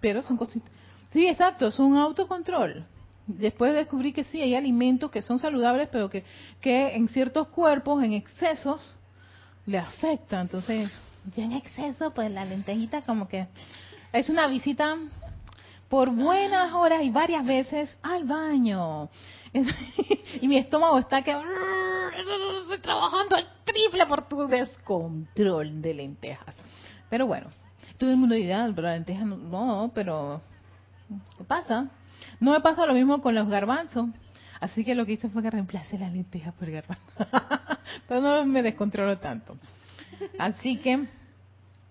[0.00, 0.70] Pero son cositas.
[1.12, 2.84] Sí, exacto, es un autocontrol.
[3.26, 6.24] Después descubrí que sí, hay alimentos que son saludables, pero que,
[6.60, 8.98] que en ciertos cuerpos, en excesos,
[9.64, 10.40] le afecta.
[10.40, 10.90] Entonces,
[11.36, 13.46] ya en exceso, pues la lentejita como que
[14.12, 14.96] es una visita
[15.92, 19.10] por buenas horas y varias veces al baño.
[20.40, 26.56] y mi estómago está que estoy trabajando al triple por tu descontrol de lentejas.
[27.10, 27.48] Pero bueno,
[27.98, 30.40] todo el mundo dirá, pero la lenteja no, pero
[31.36, 31.90] ¿qué pasa?
[32.40, 34.08] No me pasa lo mismo con los garbanzos.
[34.60, 37.04] Así que lo que hice fue que reemplacé la lenteja por garbanzo.
[38.08, 39.58] pero no me descontrolo tanto.
[40.38, 41.06] Así que,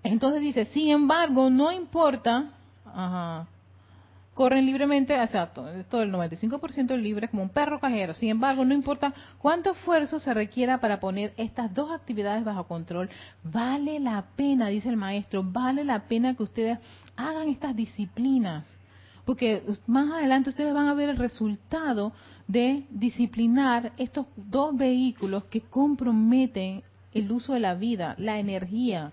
[0.02, 2.50] entonces dice, sin embargo, no importa,
[2.84, 3.48] ajá,
[4.42, 8.16] corren libremente, exacto, todo el 95% es libre como un perro cajero.
[8.16, 13.08] Sin embargo, no importa cuánto esfuerzo se requiera para poner estas dos actividades bajo control,
[13.44, 16.80] vale la pena, dice el maestro, vale la pena que ustedes
[17.16, 18.80] hagan estas disciplinas.
[19.26, 22.12] Porque más adelante ustedes van a ver el resultado
[22.48, 26.82] de disciplinar estos dos vehículos que comprometen
[27.14, 29.12] el uso de la vida, la energía,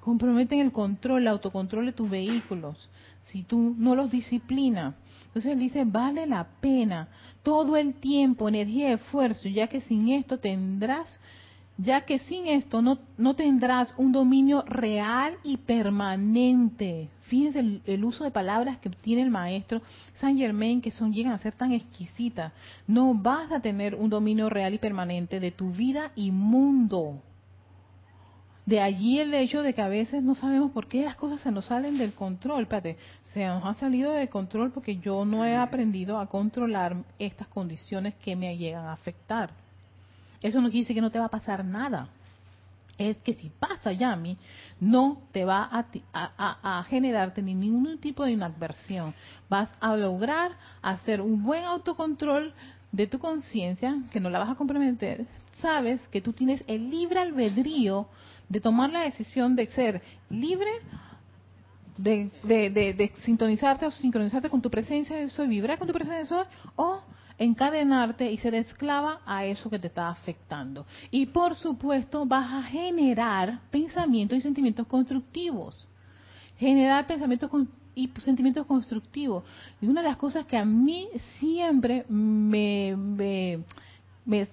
[0.00, 2.88] comprometen el control, el autocontrol de tus vehículos
[3.26, 4.94] si tú no los disciplinas.
[5.26, 7.08] Entonces él dice, vale la pena
[7.42, 11.06] todo el tiempo, energía y esfuerzo, ya que sin esto tendrás,
[11.78, 17.10] ya que sin esto no, no tendrás un dominio real y permanente.
[17.22, 19.82] Fíjense el, el, uso de palabras que tiene el maestro
[20.14, 22.52] Saint Germain que son, llegan a ser tan exquisitas.
[22.86, 27.20] No vas a tener un dominio real y permanente de tu vida y mundo.
[28.66, 31.52] De allí el hecho de que a veces no sabemos por qué las cosas se
[31.52, 32.62] nos salen del control.
[32.62, 37.46] Espérate, se nos ha salido del control porque yo no he aprendido a controlar estas
[37.46, 39.50] condiciones que me llegan a afectar.
[40.42, 42.08] Eso no quiere decir que no te va a pasar nada.
[42.98, 44.36] Es que si pasa ya a mí,
[44.80, 49.14] no te va a, a generarte ni ningún tipo de inadversión.
[49.48, 50.50] Vas a lograr
[50.82, 52.52] hacer un buen autocontrol
[52.90, 55.24] de tu conciencia, que no la vas a comprometer.
[55.60, 58.08] Sabes que tú tienes el libre albedrío
[58.48, 60.70] de tomar la decisión de ser libre
[61.96, 66.26] de, de, sintonizarte o sincronizarte con tu presencia de soy, vibrar con tu presencia de
[66.26, 66.44] soy,
[66.76, 67.00] o
[67.38, 70.86] encadenarte y ser esclava a eso que te está afectando.
[71.10, 75.88] Y por supuesto vas a generar pensamientos y sentimientos constructivos.
[76.58, 77.50] Generar pensamientos
[77.94, 79.44] y sentimientos constructivos.
[79.80, 83.58] Y una de las cosas que a mí siempre me me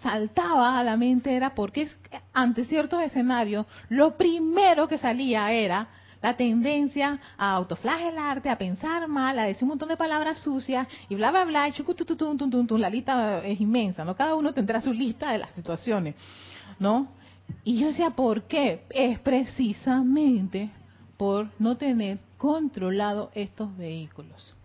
[0.01, 1.89] saltaba a la mente era porque
[2.33, 5.87] ante ciertos escenarios lo primero que salía era
[6.21, 11.15] la tendencia a autoflagelarte, a pensar mal, a decir un montón de palabras sucias y
[11.15, 14.15] bla, bla, bla, y la lista es inmensa, ¿no?
[14.15, 16.15] Cada uno tendrá su lista de las situaciones,
[16.79, 17.09] ¿no?
[17.65, 18.85] Y yo decía, ¿por qué?
[18.89, 20.69] Es precisamente
[21.17, 24.55] por no tener controlado estos vehículos.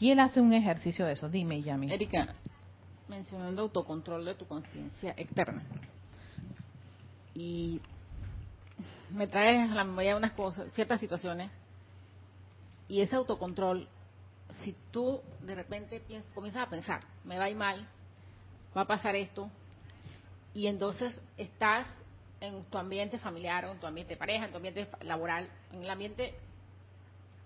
[0.00, 1.28] Y él hace un ejercicio de eso.
[1.28, 1.92] Dime, Yami.
[1.92, 2.34] Erika,
[3.08, 5.62] mencionando autocontrol de tu conciencia externa.
[7.34, 7.80] Y
[9.10, 11.50] me traes a la memoria unas cosas, ciertas situaciones.
[12.88, 13.88] Y ese autocontrol,
[14.62, 17.86] si tú de repente piensas, comienzas a pensar, me va a ir mal,
[18.76, 19.50] va a pasar esto,
[20.52, 21.86] y entonces estás
[22.40, 25.82] en tu ambiente familiar, o en tu ambiente de pareja, en tu ambiente laboral, en
[25.82, 26.34] el ambiente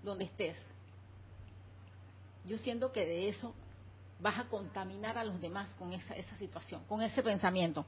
[0.03, 0.57] donde estés.
[2.45, 3.55] Yo siento que de eso
[4.21, 7.87] vas a contaminar a los demás con esa, esa situación, con ese pensamiento.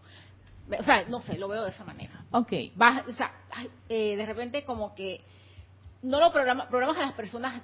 [0.78, 2.24] O sea, no sé, lo veo de esa manera.
[2.30, 2.52] Ok.
[2.76, 3.32] Vas, o sea,
[3.88, 5.20] eh, de repente como que
[6.02, 7.60] no lo programas, programas a las personas,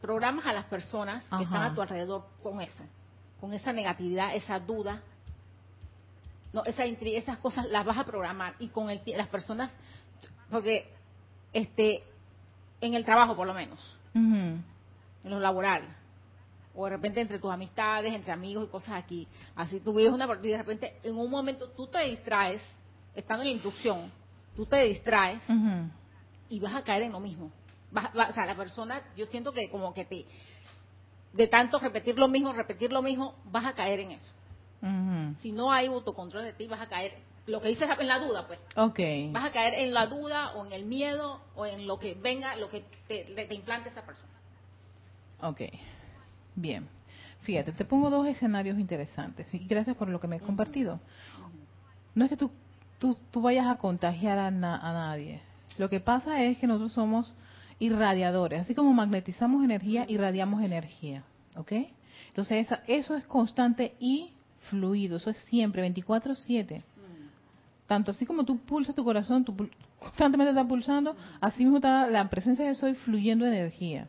[0.00, 2.84] programas a las personas que están a tu alrededor con eso,
[3.40, 5.00] con esa negatividad, esa duda,
[6.52, 9.72] no, esa esas cosas las vas a programar y con el, las personas,
[10.50, 10.92] porque
[11.52, 12.04] este,
[12.80, 13.80] en el trabajo por lo menos,
[14.14, 14.62] en
[15.24, 15.82] lo laboral,
[16.74, 19.26] o de repente entre tus amistades, entre amigos y cosas aquí.
[19.54, 22.62] Así tú vives una partida y de repente en un momento tú te distraes,
[23.14, 24.10] estando en la instrucción,
[24.56, 25.42] tú te distraes
[26.48, 27.50] y vas a caer en lo mismo.
[27.94, 30.26] o sea, la persona, yo siento que como que te,
[31.32, 34.30] de tanto repetir lo mismo, repetir lo mismo, vas a caer en eso.
[35.40, 37.12] Si no hay autocontrol de ti, vas a caer,
[37.46, 38.58] lo que dices en la duda, pues.
[38.74, 39.30] Okay.
[39.30, 42.56] Vas a caer en la duda o en el miedo o en lo que venga,
[42.56, 44.32] lo que te, te implante esa persona.
[45.40, 45.60] Ok.
[46.54, 46.86] Bien,
[47.40, 51.00] fíjate, te pongo dos escenarios interesantes y gracias por lo que me has compartido.
[52.14, 52.50] No es que tú,
[52.98, 55.40] tú, tú vayas a contagiar a, nadie.
[55.78, 57.34] Lo que pasa es que nosotros somos
[57.78, 58.60] irradiadores.
[58.60, 61.24] Así como magnetizamos energía, irradiamos energía.
[61.56, 61.72] ¿Ok?
[62.28, 64.32] Entonces eso es constante y
[64.70, 65.16] fluido.
[65.16, 66.82] Eso es siempre, 24-7.
[67.86, 69.54] Tanto así como tú pulsas tu corazón, tú
[69.98, 74.08] constantemente está pulsando, así mismo está la presencia de soy fluyendo energía.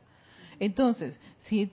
[0.60, 1.72] Entonces, si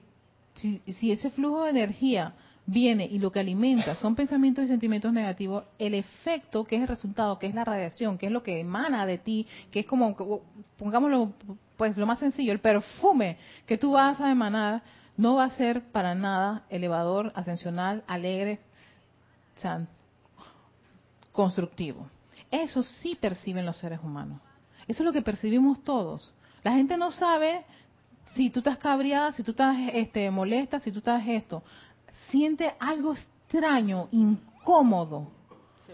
[0.54, 2.34] si, ese flujo de energía
[2.66, 6.88] viene y lo que alimenta son pensamientos y sentimientos negativos, el efecto que es el
[6.88, 10.14] resultado, que es la radiación, que es lo que emana de ti, que es como,
[10.78, 11.32] pongámoslo,
[11.76, 14.82] pues lo más sencillo, el perfume que tú vas a emanar
[15.16, 18.60] no va a ser para nada elevador, ascensional, alegre,
[19.56, 19.86] o sea,
[21.32, 22.08] constructivo.
[22.50, 24.40] Eso sí perciben los seres humanos.
[24.88, 26.32] Eso es lo que percibimos todos.
[26.62, 27.64] La gente no sabe
[28.34, 31.62] si tú estás cabreada, si tú estás este, molesta, si tú estás esto,
[32.30, 35.28] siente algo extraño, incómodo.
[35.86, 35.92] Sí,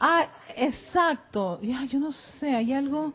[0.00, 1.60] ah, exacto.
[1.62, 3.12] Ya, yo no sé, hay algo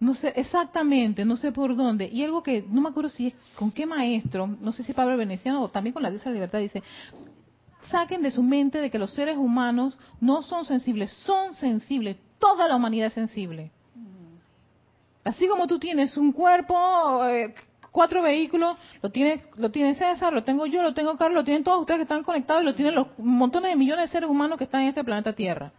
[0.00, 2.08] no sé exactamente, no sé por dónde.
[2.10, 5.16] Y algo que no me acuerdo si es con qué maestro, no sé si Pablo
[5.18, 6.82] Veneciano o también con la diosa de la libertad, dice,
[7.90, 12.66] saquen de su mente de que los seres humanos no son sensibles, son sensibles, toda
[12.66, 13.72] la humanidad es sensible.
[15.24, 17.54] Así como tú tienes un cuerpo, eh,
[17.90, 21.64] cuatro vehículos, lo tiene, lo tiene César, lo tengo yo, lo tengo Carlos, lo tienen
[21.64, 24.58] todos ustedes que están conectados y lo tienen los montones de millones de seres humanos
[24.58, 25.72] que están en este planeta Tierra.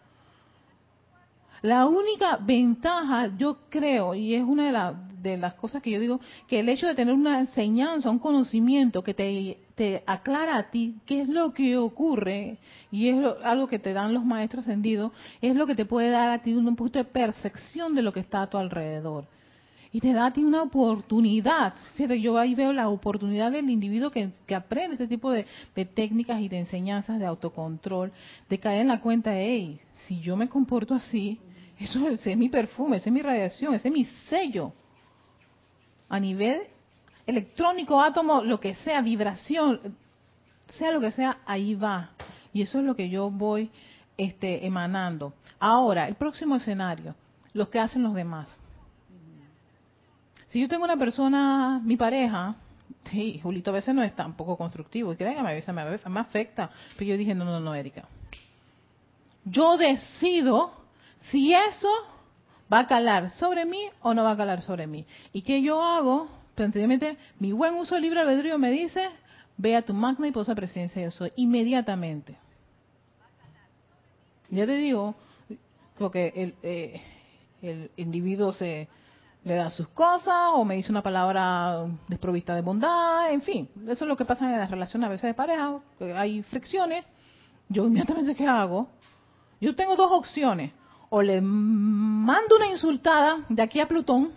[1.61, 6.59] La única ventaja, yo creo, y es una de, las cosas que yo digo, que
[6.59, 11.21] el hecho de tener una enseñanza, un conocimiento que te, te aclara a ti qué
[11.21, 12.59] es lo que ocurre,
[12.91, 15.11] y es algo que te dan los maestros ascendidos,
[15.41, 18.19] es lo que te puede dar a ti un, punto de percepción de lo que
[18.19, 19.25] está a tu alrededor.
[19.91, 21.73] Y te da a ti una oportunidad.
[21.95, 26.39] Fíjate, yo ahí veo la oportunidad del individuo que, aprende este tipo de, de, técnicas
[26.41, 28.11] y de enseñanzas de autocontrol,
[28.49, 31.39] de caer en la cuenta, hey, si yo me comporto así,
[31.79, 34.73] eso es mi perfume, ese es mi radiación, ese es mi sello.
[36.07, 36.67] A nivel
[37.25, 39.95] electrónico, átomo, lo que sea, vibración,
[40.73, 42.11] sea lo que sea, ahí va.
[42.53, 43.71] Y eso es lo que yo voy
[44.17, 45.33] este, emanando.
[45.59, 47.15] Ahora, el próximo escenario,
[47.53, 48.57] los que hacen los demás.
[50.47, 52.55] Si yo tengo una persona, mi pareja,
[53.09, 56.19] sí, Julito a veces no es tan poco constructivo, y créanme, a veces me, me
[56.19, 58.03] afecta, pero yo dije, no, no, no, Erika.
[59.45, 60.73] Yo decido
[61.29, 61.89] si eso
[62.71, 65.05] va a calar sobre mí o no va a calar sobre mí.
[65.33, 66.29] ¿Y qué yo hago?
[66.55, 69.09] Sencillamente, mi buen uso del libre albedrío me dice,
[69.57, 72.37] ve a tu magna y posa presencia yo soy, inmediatamente.
[74.49, 75.15] Ya te digo,
[75.97, 77.01] porque el, eh,
[77.61, 78.87] el individuo se
[79.43, 84.05] le da sus cosas o me dice una palabra desprovista de bondad, en fin, eso
[84.05, 85.79] es lo que pasa en las relaciones a veces de pareja,
[86.15, 87.05] hay fricciones,
[87.69, 88.87] yo inmediatamente ¿qué hago?
[89.59, 90.73] Yo tengo dos opciones,
[91.09, 94.31] o le mando una insultada de aquí a Plutón,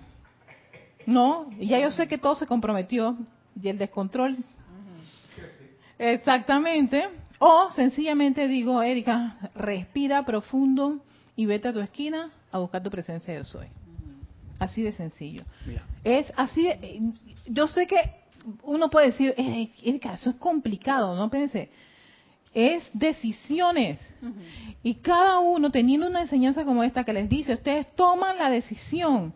[1.07, 1.51] ¿no?
[1.59, 3.17] Y ya yo sé que todo se comprometió
[3.61, 4.37] y el descontrol.
[5.99, 7.09] Exactamente.
[7.39, 11.01] O sencillamente digo, Erika, respira profundo
[11.37, 13.67] y vete a tu esquina a buscar tu presencia yo soy.
[14.59, 15.45] Así de sencillo.
[16.05, 17.13] Es así de,
[17.47, 17.97] yo sé que
[18.63, 21.71] uno puede decir, Erika, eso es complicado, no pense
[22.55, 23.99] es decisiones.
[24.83, 29.35] Y cada uno teniendo una enseñanza como esta que les dice, ustedes toman la decisión,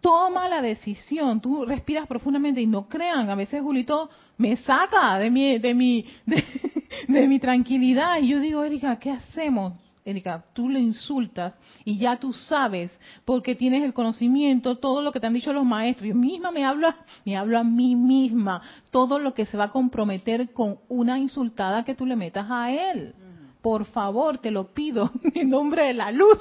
[0.00, 5.30] toma la decisión, tú respiras profundamente y no crean, a veces Julito me saca de
[5.30, 6.06] mi, de mi,
[7.08, 9.74] de mi tranquilidad y yo digo, Erika, ¿qué hacemos?
[10.04, 12.90] Erika, tú le insultas y ya tú sabes,
[13.26, 16.08] porque tienes el conocimiento, todo lo que te han dicho los maestros.
[16.08, 16.88] Yo misma me hablo,
[17.26, 21.84] me hablo a mí misma, todo lo que se va a comprometer con una insultada
[21.84, 23.14] que tú le metas a él.
[23.60, 26.40] Por favor, te lo pido, en nombre de la luz.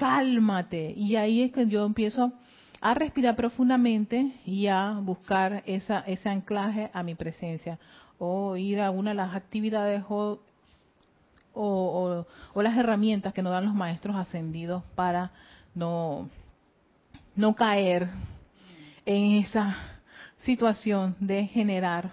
[0.00, 0.94] Cálmate.
[0.96, 2.32] Y ahí es que yo empiezo
[2.80, 7.78] a respirar profundamente y a buscar esa, ese anclaje a mi presencia
[8.18, 10.40] o ir a una de las actividades o
[11.52, 12.24] o,
[12.56, 15.30] las herramientas que nos dan los maestros ascendidos para
[15.74, 16.28] no,
[17.36, 18.08] no caer
[19.04, 19.76] en esa
[20.38, 22.10] situación de generar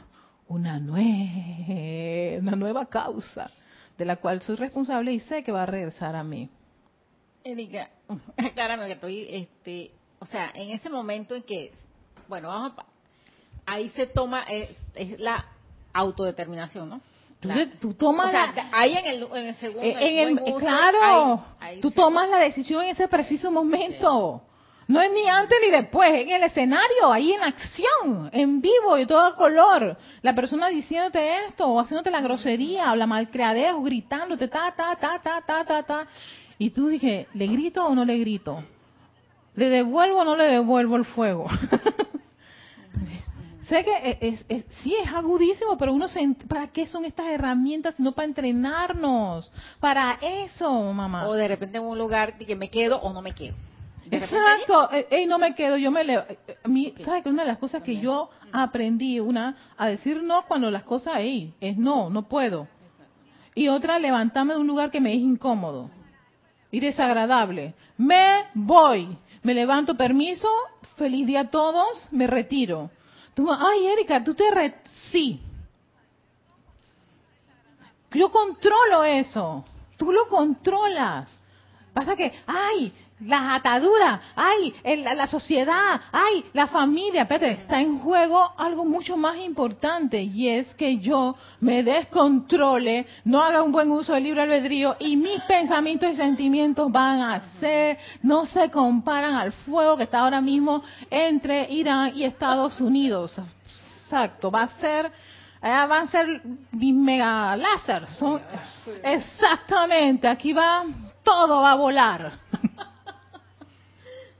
[0.47, 3.51] una, una nueva causa
[3.97, 6.49] de la cual soy responsable y sé que va a regresar a mí.
[7.51, 7.89] Erika,
[8.37, 11.71] aclárame que estoy, este, o sea, en ese momento en que,
[12.27, 12.73] bueno, vamos
[13.65, 14.45] ahí se toma,
[14.95, 15.45] es la
[15.93, 17.01] autodeterminación, ¿no?
[17.79, 18.33] Tú, tomas
[18.71, 21.43] ahí en el, segundo eh, claro
[21.83, 24.41] tú tomas la decisión en ese preciso momento.
[24.87, 29.05] No es ni antes ni después en el escenario ahí en acción en vivo y
[29.05, 29.97] todo color.
[30.23, 34.95] La persona diciéndote esto o haciéndote la grosería o la malcriadez o gritándote ta ta
[34.95, 36.07] ta ta ta ta ta
[36.57, 38.63] y tú dije le grito o no le grito
[39.55, 41.47] le devuelvo o no le devuelvo el fuego
[43.67, 48.13] Sé que es, sí es agudísimo, pero uno se, ¿para qué son estas herramientas sino
[48.13, 49.51] para entrenarnos?
[49.81, 51.27] Para eso, mamá.
[51.27, 53.55] O de repente en un lugar que me quedo o no me quedo.
[54.09, 57.57] Exacto, y no me quedo, yo me le a mí, ¿sabes que una de las
[57.57, 62.29] cosas que yo aprendí, una, a decir no cuando las cosas ahí, es no, no
[62.29, 62.69] puedo.
[63.53, 65.89] Y otra, levantarme de un lugar que me es incómodo
[66.71, 67.73] y desagradable.
[67.97, 70.49] Me voy, me levanto, permiso,
[70.95, 72.89] feliz día a todos, me retiro
[73.45, 74.49] ay, Erika, tú te...
[74.51, 74.75] Re
[75.11, 75.39] sí.
[78.11, 79.65] Yo controlo eso.
[79.97, 81.29] Tú lo controlas.
[81.93, 88.53] Pasa que, ay, las ataduras, ay, la sociedad, ay, la familia, espérate, está en juego
[88.57, 94.13] algo mucho más importante y es que yo me descontrole, no haga un buen uso
[94.13, 99.51] del libre albedrío y mis pensamientos y sentimientos van a ser, no se comparan al
[99.51, 103.35] fuego que está ahora mismo entre Irán y Estados Unidos.
[104.03, 105.11] Exacto, va a ser
[105.59, 106.41] Allá van a ser
[106.79, 108.05] mega láser.
[109.03, 110.85] exactamente, aquí va,
[111.23, 112.31] todo va a volar.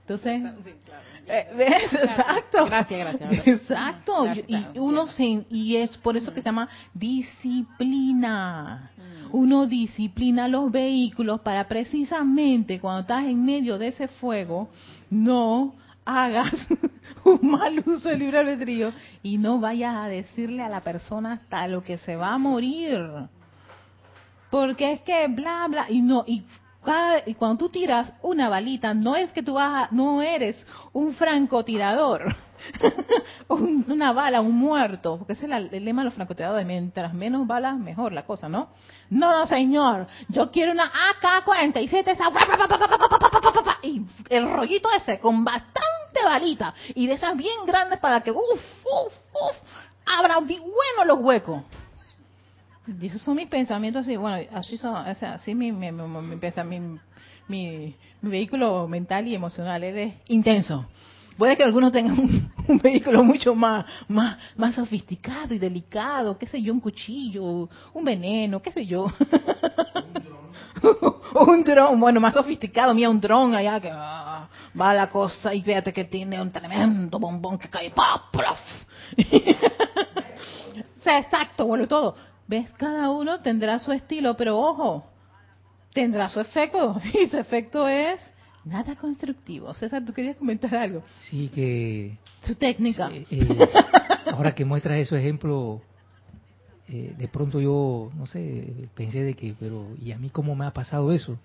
[0.08, 0.42] Entonces,
[1.26, 1.46] eh,
[1.84, 2.64] Exacto.
[2.64, 3.46] Gracias, gracias.
[3.46, 4.26] Exacto.
[4.46, 8.90] y uno se, y es por eso que se llama disciplina.
[8.96, 9.36] Mm.
[9.36, 14.70] Uno disciplina los vehículos para precisamente cuando estás en medio de ese fuego
[15.10, 15.74] no
[16.06, 16.54] hagas
[17.24, 18.92] un mal uso del libre albedrío
[19.22, 22.98] y no vayas a decirle a la persona hasta lo que se va a morir.
[24.50, 26.42] Porque es que bla bla y no y
[27.26, 32.34] y cuando tú tiras una balita, no es que tú vas no eres un francotirador,
[33.88, 37.76] una bala, un muerto, porque ese es el, lema de los francotiradores, mientras menos balas,
[37.78, 38.70] mejor la cosa, ¿no?
[39.10, 42.16] No, no, señor, yo quiero una AK-47,
[43.82, 48.40] y el rollito ese, con bastante balita, y de esas bien grandes para que, uff,
[48.40, 49.56] uff, uff,
[50.06, 51.62] abra bueno los huecos.
[53.00, 56.98] Y esos son mis pensamientos, así, bueno, así son, o así mi, mi, mi,
[57.48, 60.86] mi, vehículo mental y emocional es intenso.
[61.36, 62.18] Puede que algunos tengan
[62.68, 68.04] un, vehículo mucho más, más, más sofisticado y delicado, qué sé yo, un cuchillo, un
[68.04, 69.06] veneno, qué sé yo.
[71.46, 74.48] un dron, bueno, más sofisticado, mira un dron allá que ah,
[74.80, 78.34] va la cosa y fíjate que tiene un tremendo bombón que cae, ¡pap!
[78.36, 78.40] o
[81.02, 82.16] sea, exacto, bueno, todo.
[82.48, 82.70] ¿Ves?
[82.78, 85.04] Cada uno tendrá su estilo, pero ojo,
[85.92, 87.00] tendrá su efecto.
[87.14, 88.18] Y su efecto es
[88.64, 89.72] nada constructivo.
[89.74, 91.02] César, ¿tú querías comentar algo?
[91.28, 92.16] Sí, que...
[92.44, 93.10] Su técnica.
[93.12, 93.46] Eh,
[94.32, 95.82] ahora que muestras ese ejemplo,
[96.88, 100.64] eh, de pronto yo, no sé, pensé de que, pero ¿y a mí cómo me
[100.64, 101.38] ha pasado eso?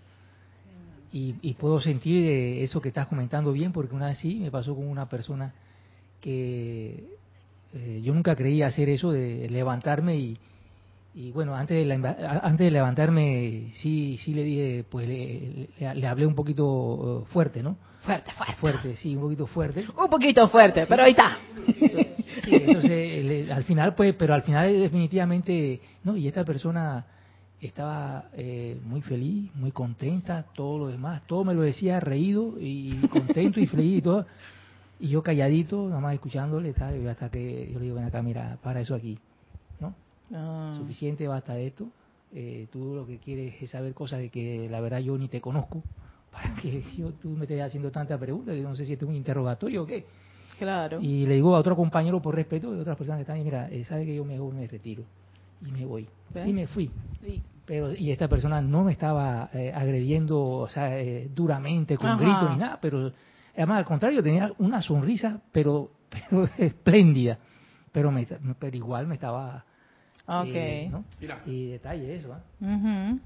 [1.12, 2.26] Y, y puedo sentir
[2.64, 5.54] eso que estás comentando bien, porque una vez sí me pasó con una persona
[6.22, 7.04] que
[7.74, 10.38] eh, yo nunca creía hacer eso de levantarme y,
[11.16, 16.34] y bueno, antes de, antes de levantarme, sí sí le dije, pues le, hablé un
[16.34, 17.78] poquito uh, fuerte, ¿no?
[18.02, 18.56] Fuerte, fuerte.
[18.56, 19.86] Fuerte, sí, un poquito fuerte.
[19.96, 21.38] Un poquito fuerte, pero ahí está.
[22.44, 27.06] Sí, entonces al final, pues, pero al final definitivamente, no, y esta persona
[27.62, 32.96] estaba eh, muy feliz, muy contenta, todo lo demás, todo me lo decía reído y
[33.08, 34.26] contento y feliz y todo.
[35.00, 36.74] Y yo calladito, nada más escuchándole,
[37.10, 39.18] hasta que yo le digo, ven acá, mira, para eso aquí.
[40.34, 40.74] Ah.
[40.76, 41.88] Suficiente basta de esto.
[42.34, 45.40] Eh, tú lo que quieres es saber cosas de que la verdad yo ni te
[45.40, 45.84] conozco.
[46.32, 49.10] Para que yo, tú me estés haciendo tantas preguntas, yo no sé si esto es
[49.10, 50.06] un interrogatorio o qué.
[50.58, 51.00] Claro.
[51.00, 53.70] Y le digo a otro compañero por respeto y otras personas que están ahí, mira,
[53.70, 55.04] eh, sabe que yo me, me retiro
[55.66, 56.08] y me voy.
[56.46, 56.90] Y me fui.
[57.66, 60.92] Pero, y esta persona no me estaba eh, agrediendo, o sea,
[61.34, 63.12] duramente, con gritos ni nada, pero
[63.56, 67.38] además al contrario, tenía una sonrisa, pero, pero espléndida.
[67.92, 68.26] Pero, me,
[68.60, 69.64] pero igual me estaba
[70.26, 70.90] Okay.
[71.46, 72.34] Y detalle eso.
[72.62, 73.18] ¿eh?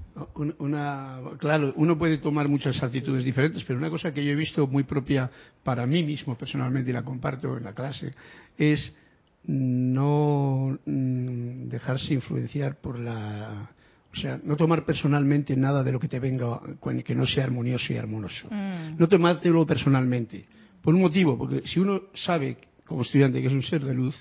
[0.58, 4.66] una, claro, uno puede tomar muchas actitudes diferentes, pero una cosa que yo he visto
[4.66, 5.30] muy propia
[5.62, 8.12] para mí mismo personalmente y la comparto en la clase
[8.56, 8.96] es
[9.44, 13.70] no mm, dejarse influenciar por la
[14.12, 16.60] o sea, no tomar personalmente nada de lo que te venga
[17.04, 18.48] que no sea armonioso y armonioso.
[18.50, 18.98] Mm.
[18.98, 20.46] No tomártelo personalmente.
[20.82, 24.16] Por un motivo, porque si uno sabe, como estudiante, que es un ser de luz,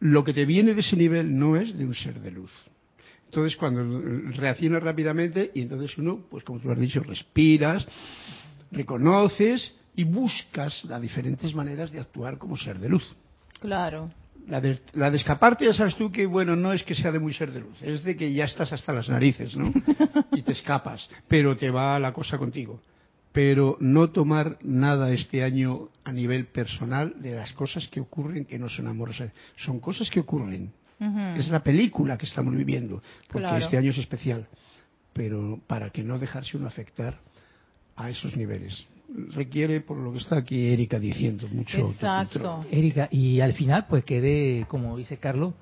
[0.00, 2.50] lo que te viene de ese nivel no es de un ser de luz.
[3.26, 4.00] Entonces, cuando
[4.36, 7.86] reaccionas rápidamente, y entonces uno, pues como tú has dicho, respiras,
[8.70, 13.16] reconoces y buscas las diferentes maneras de actuar como ser de luz.
[13.60, 14.10] Claro.
[14.48, 17.18] La de, la de, escaparte, ya sabes tú que, bueno, no es que sea de
[17.18, 19.72] muy ser de luz, es de que ya estás hasta las narices, ¿no?
[20.32, 22.80] y te escapas, pero te va la cosa contigo
[23.36, 28.58] pero no tomar nada este año a nivel personal de las cosas que ocurren que
[28.58, 29.30] no son amorosas.
[29.56, 30.72] Son cosas que ocurren.
[31.36, 34.48] Es la película que estamos viviendo, porque este año es especial.
[35.12, 37.20] Pero para que no dejarse uno afectar
[37.94, 38.86] a esos niveles.
[39.34, 42.64] Requiere, por lo que está aquí Erika diciendo, mucho Exacto.
[42.70, 45.52] Erika, y al final, pues quedé, como dice Carlos,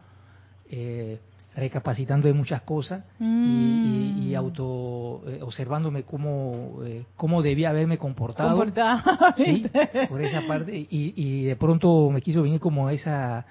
[0.70, 1.18] eh,
[1.56, 4.34] recapacitando de muchas cosas y, mm.
[4.36, 8.64] auto eh, observándome cómo, eh, cómo debía haberme comportado
[9.36, 9.66] ¿sí?
[10.08, 13.46] por esa parte y, y, de pronto me quiso venir como esa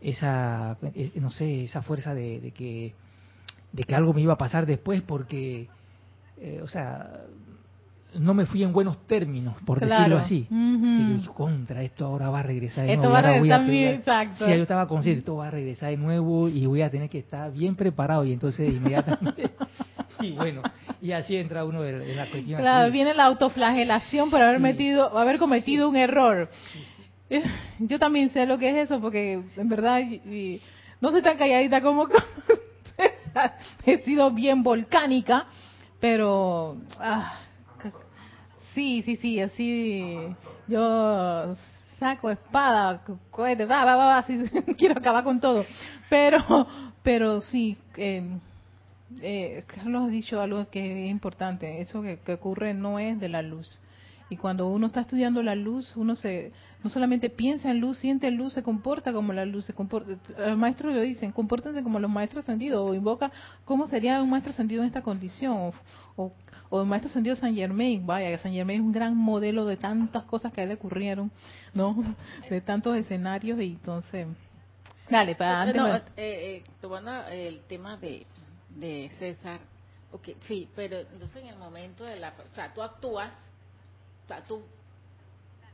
[0.00, 2.94] esa eh, no sé esa fuerza de, que
[3.72, 5.68] de que algo me iba a pasar después porque
[6.62, 7.24] o sea
[8.18, 10.46] no me fui en buenos términos, por decirlo así.
[10.50, 13.12] y yo, contra, esto ahora va a regresar de esto nuevo.
[13.12, 14.46] Va a regresar voy a exacto.
[14.46, 17.18] Sí, yo estaba consciente, esto va a regresar de nuevo y voy a tener que
[17.18, 18.24] estar bien preparado.
[18.24, 19.50] Y entonces inmediatamente...
[20.20, 20.62] y bueno,
[21.00, 22.60] y así entra uno en la cuestión.
[22.60, 26.48] Claro, viene la autoflagelación por haber, metido, haber cometido un error.
[27.78, 30.60] Yo también sé lo que es eso, porque en verdad y,
[31.00, 32.06] no soy tan calladita como...
[33.86, 35.46] he sido bien volcánica,
[36.00, 36.76] pero...
[37.00, 37.38] Ah,
[38.74, 40.16] Sí, sí, sí, así
[40.66, 41.54] yo
[41.98, 44.38] saco espada, cohete, va, va, va, así,
[44.78, 45.64] quiero acabar con todo.
[46.08, 46.66] Pero,
[47.02, 48.38] pero sí, eh,
[49.20, 53.42] eh, Carlos ha dicho algo que es importante, eso que, ocurre no es de la
[53.42, 53.80] luz.
[54.30, 56.52] Y cuando uno está estudiando la luz, uno se
[56.82, 60.58] no solamente piensa en luz, siente luz, se comporta como la luz, se comporta, los
[60.58, 63.30] maestros lo dicen, compórtense como los maestros sentidos, o invoca
[63.64, 65.72] cómo sería un maestro sentido en esta condición,
[66.16, 66.32] o
[66.80, 70.52] el maestro sentido San Germain, vaya, San Germain es un gran modelo de tantas cosas
[70.52, 71.30] que a él le ocurrieron,
[71.74, 71.94] ¿no?
[72.48, 74.26] De tantos escenarios y entonces...
[75.10, 75.76] Dale, para antes...
[75.76, 78.26] No, eh, eh, tomando el tema de,
[78.70, 79.60] de César,
[80.10, 82.30] okay, sí, pero entonces en el momento de la...
[82.30, 83.30] O sea, tú actúas,
[84.24, 84.62] o sea, tú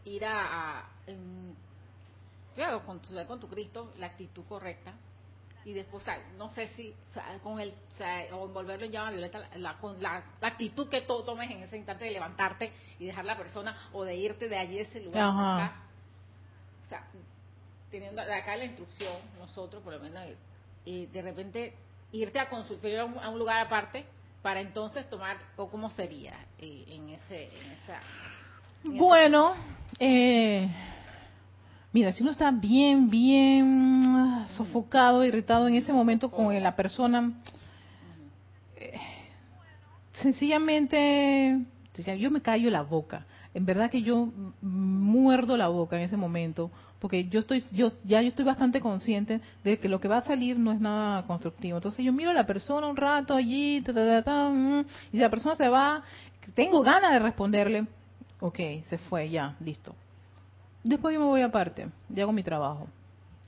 [0.05, 0.89] ir a...
[2.57, 4.95] claro, con tu, con tu Cristo, la actitud correcta,
[5.69, 6.95] y después, o sea, no sé si
[7.43, 11.23] con el, o, sea, o envolverlo en llama violeta, la, con la, actitud que tú
[11.25, 14.77] tomes en ese instante de levantarte y dejar la persona o de irte de allí,
[14.77, 15.83] de ese lugar, acá,
[16.87, 17.07] o sea,
[17.91, 20.23] teniendo acá la instrucción, nosotros por lo menos,
[20.87, 21.75] y de repente
[22.13, 24.07] irte a consultar a un, a un lugar aparte
[24.41, 28.01] para entonces tomar, o cómo sería eh, en ese, en esa...
[28.85, 29.55] bueno,
[29.99, 30.67] eh
[31.91, 37.33] Mira, si uno está bien, bien sofocado, irritado en ese momento con la persona,
[38.77, 38.93] eh,
[40.13, 41.65] sencillamente,
[42.19, 43.25] yo me callo la boca.
[43.55, 44.29] En verdad que yo
[44.61, 49.41] muerdo la boca en ese momento, porque yo estoy, yo ya yo estoy bastante consciente
[49.65, 51.79] de que lo que va a salir no es nada constructivo.
[51.79, 54.81] Entonces yo miro a la persona un rato allí, mm,
[55.13, 56.03] y la persona se va,
[56.55, 57.87] tengo ganas de responderle,
[58.41, 58.59] ok,
[58.91, 59.95] se fue, ya, listo
[60.89, 62.89] Después yo me voy aparte y hago mi trabajo.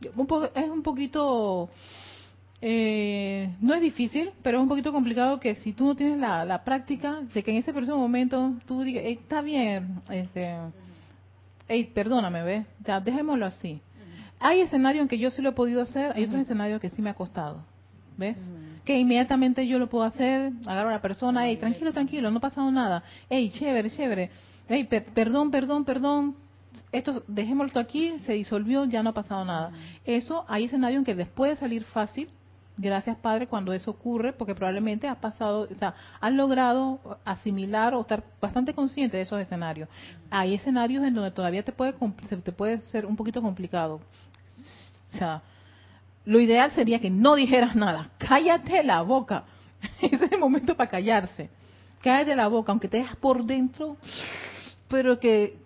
[0.02, 1.70] es un poquito,
[2.60, 6.62] eh, no es difícil, pero es un poquito complicado que si tú no tienes la,
[6.64, 10.54] práctica, de que en ese preciso momento tú digas, está bien, este,
[11.66, 12.66] hey, perdóname, ¿ves?
[12.84, 13.80] Ya, dejémoslo así.
[14.38, 17.00] Hay escenarios en que yo sí lo he podido hacer, hay otros escenarios que sí
[17.00, 17.64] me ha costado,
[18.18, 18.36] ¿ves?
[18.84, 22.40] Que inmediatamente yo lo puedo hacer, agarro a la persona, hey, tranquilo, tranquilo, no ha
[22.40, 24.28] pasado nada, hey, chévere, chévere,
[24.68, 26.36] hey, perdón, perdón, perdón,
[26.92, 29.72] esto dejémoslo aquí, se disolvió, ya no ha pasado nada.
[30.04, 32.28] Eso hay escenario en que les puede salir fácil,
[32.76, 38.00] gracias Padre, cuando eso ocurre, porque probablemente has pasado, o sea, has logrado asimilar o
[38.00, 39.88] estar bastante consciente de esos escenarios.
[40.30, 44.00] Hay escenarios en donde todavía te puede, te puede ser un poquito complicado.
[45.12, 45.42] O sea,
[46.24, 49.44] lo ideal sería que no dijeras nada, cállate la boca.
[50.02, 51.50] Ese es el momento para callarse.
[52.02, 53.96] Cállate la boca, aunque te dejas por dentro,
[54.88, 55.58] pero que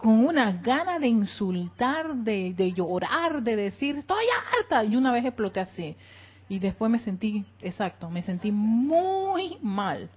[0.00, 4.24] con una gana de insultar, de, llorar, de decir, estoy
[4.58, 4.82] harta.
[4.84, 5.94] Y una vez exploté así.
[6.48, 10.08] Y después me sentí, exacto, me sentí muy mal.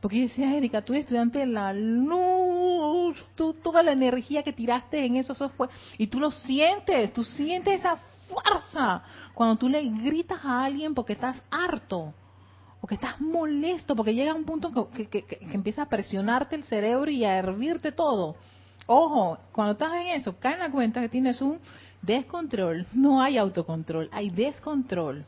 [0.00, 5.04] Porque yo decía, Erika, tú estudiante de la luz, tú, toda la energía que tiraste
[5.04, 7.96] en eso, eso fue, y tú lo sientes, tú sientes esa
[8.28, 9.02] fuerza
[9.34, 12.14] cuando tú le gritas a alguien porque estás harto,
[12.80, 17.24] porque estás molesto, porque llega un punto que, que empieza a presionarte el cerebro y
[17.24, 18.36] a hervirte todo.
[18.86, 21.58] Ojo, cuando estás en eso, cae en la cuenta que tienes un
[22.02, 22.86] descontrol.
[22.92, 25.24] No hay autocontrol, hay descontrol.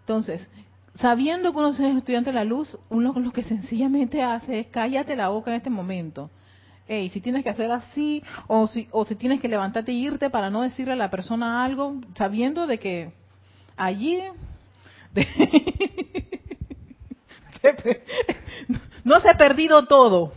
[0.00, 0.48] Entonces,
[0.96, 5.16] sabiendo que uno es estudiante de la luz, uno lo que sencillamente hace es cállate
[5.16, 6.30] la boca en este momento.
[6.88, 10.30] Ey, si tienes que hacer así, o si, o si tienes que levantarte e irte
[10.30, 13.12] para no decirle a la persona algo, sabiendo de que
[13.76, 14.20] allí
[19.04, 20.32] no se ha perdido todo,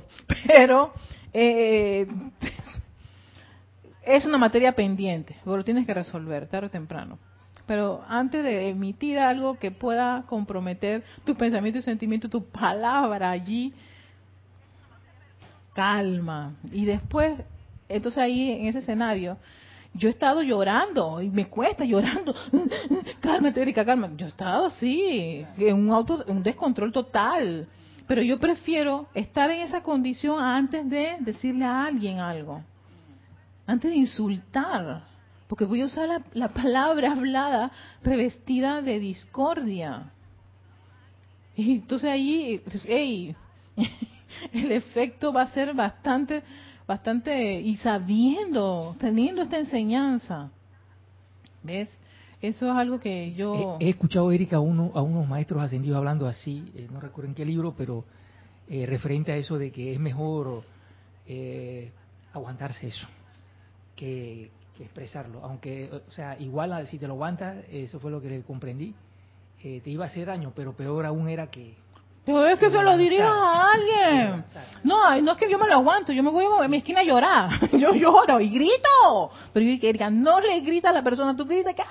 [0.48, 0.94] pero
[1.34, 2.08] eh,
[4.04, 7.18] es una materia pendiente, lo tienes que resolver tarde o temprano.
[7.66, 13.74] Pero antes de emitir algo que pueda comprometer tu pensamiento y sentimiento, tu palabra allí,
[15.74, 16.54] calma.
[16.72, 17.40] Y después,
[17.90, 19.38] entonces ahí en ese escenario,
[19.96, 22.36] yo he estado llorando y me cuesta llorando.
[23.22, 24.12] Cálmate, Erika, calma.
[24.18, 27.68] Yo he estado así, en un auto, un descontrol total.
[28.06, 32.62] Pero yo prefiero estar en esa condición antes de decirle a alguien algo,
[33.66, 35.04] antes de insultar,
[35.48, 37.72] porque voy a usar la, palabra hablada
[38.04, 40.12] revestida de discordia.
[41.56, 43.36] Y entonces ahí, hey,
[44.52, 46.44] el efecto va a ser bastante,
[46.88, 50.52] bastante, y sabiendo, teniendo esta enseñanza.
[51.64, 51.90] ¿Ves?
[52.42, 53.78] Eso es algo que yo...
[53.80, 57.36] He, escuchado, Erika, a, uno, a unos maestros ascendidos hablando así, eh, no recuerdo en
[57.36, 58.06] qué libro, pero
[58.70, 60.64] eh, referente a eso de que es mejor
[61.28, 61.92] eh,
[62.34, 63.08] aguantarse eso
[63.96, 65.42] que, expresarlo.
[65.42, 68.94] Aunque, o sea, igual si te lo aguantas, eso fue lo que le comprendí,
[69.62, 71.74] te iba a hacer daño, pero peor aún era que...
[72.26, 74.44] Pero es que se lo diría a alguien.
[74.84, 77.04] No, no es que yo me lo aguanto, yo me voy a mi esquina a
[77.04, 77.70] llorar.
[77.78, 79.32] Yo lloro y grito.
[79.54, 81.84] Pero yo Erika, no le grita a la persona, tú gritas que...
[81.84, 81.86] ¡ah!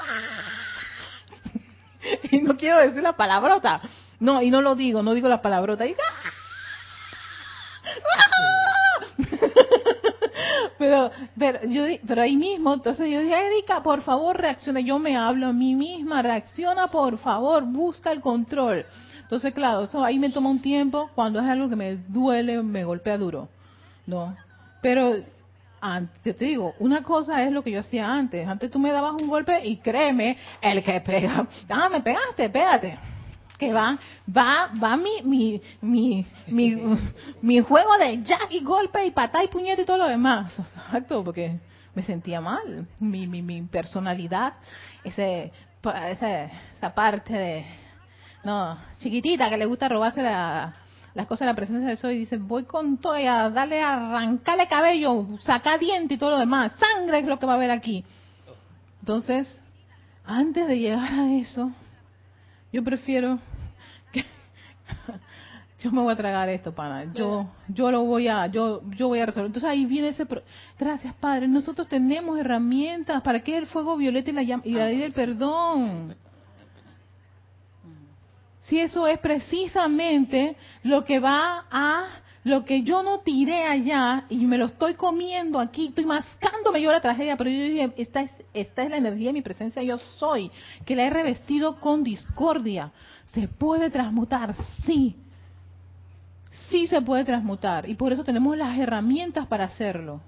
[2.30, 3.80] Y no quiero decir la palabrota.
[4.20, 5.86] No, y no lo digo, no digo la palabrota.
[5.86, 5.94] Y...
[10.78, 14.80] pero, pero, yo, pero ahí mismo, entonces yo dije, Erika, por favor reacciona.
[14.80, 18.84] Yo me hablo a mí misma, reacciona por favor, busca el control.
[19.34, 22.84] Entonces, claro, eso ahí me toma un tiempo cuando es algo que me duele, me
[22.84, 23.48] golpea duro.
[24.06, 24.36] ¿No?
[24.80, 25.16] Pero,
[26.24, 28.46] yo te digo, una cosa es lo que yo hacía antes.
[28.46, 32.96] Antes tú me dabas un golpe y créeme, el que pega, ah, me pegaste, pégate
[33.58, 36.76] que va, va, va mi, mi, mi, mi,
[37.42, 40.52] mi juego de jack y golpe y patá y puñete y todo lo demás.
[40.58, 41.58] Exacto, porque
[41.92, 42.86] me sentía mal.
[43.00, 44.54] Mi, mi, mi personalidad,
[45.02, 45.50] ese,
[46.08, 47.83] ese, esa parte de,
[48.44, 50.74] no, chiquitita que le gusta robarse la,
[51.14, 53.80] las cosas de la presencia de eso y dice, voy con todo y a darle,
[53.80, 56.72] a arrancarle cabello, sacar diente y todo lo demás.
[56.72, 58.04] Sangre es lo que va a haber aquí.
[59.00, 59.60] Entonces,
[60.24, 61.72] antes de llegar a eso,
[62.72, 63.38] yo prefiero
[64.12, 64.24] que
[65.80, 67.12] yo me voy a tragar esto, pana.
[67.14, 69.46] Yo yo lo voy a yo yo voy a resolver.
[69.46, 70.26] Entonces ahí viene ese
[70.78, 71.46] gracias, Padre.
[71.46, 76.16] Nosotros tenemos herramientas para que el fuego violeta y la y la ley del perdón.
[78.64, 82.06] Si eso es precisamente lo que va a
[82.44, 86.92] lo que yo no tiré allá y me lo estoy comiendo aquí, estoy mascándome yo
[86.92, 89.96] la tragedia, pero yo dije, esta es, esta es la energía de mi presencia, yo
[90.18, 90.50] soy,
[90.84, 92.92] que la he revestido con discordia.
[93.32, 94.54] ¿Se puede transmutar?
[94.84, 95.16] Sí.
[96.68, 97.88] Sí se puede transmutar.
[97.88, 100.20] Y por eso tenemos las herramientas para hacerlo.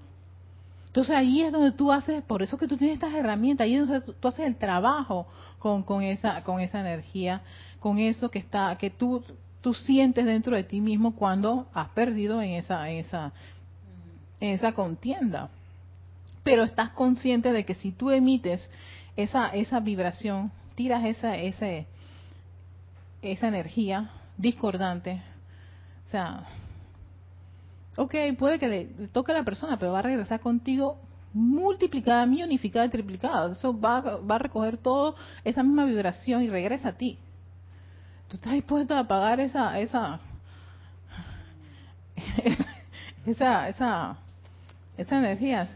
[0.87, 3.87] Entonces ahí es donde tú haces, por eso que tú tienes estas herramientas, ahí es
[3.87, 5.27] donde tú haces el trabajo
[5.59, 7.43] con, con, esa, con esa energía,
[7.87, 9.23] con eso que está, que tú
[9.61, 13.31] tú sientes dentro de ti mismo cuando has perdido en esa, esa,
[14.41, 15.49] en esa contienda.
[16.43, 18.61] Pero estás consciente de que si tú emites
[19.15, 21.87] esa, esa vibración, tiras esa, ese,
[23.21, 25.21] esa energía discordante,
[26.07, 26.45] o sea,
[27.95, 30.97] ok, puede que le, toque a la persona, pero va a regresar contigo
[31.33, 33.51] multiplicada, unificada, triplicada.
[33.51, 35.15] Eso va, va a recoger todo
[35.45, 37.17] esa misma vibración y regresa a ti.
[38.27, 40.19] ¿Tú estás dispuesto a pagar esa, esa,
[43.25, 44.17] esa, esa,
[44.97, 45.69] esa energía?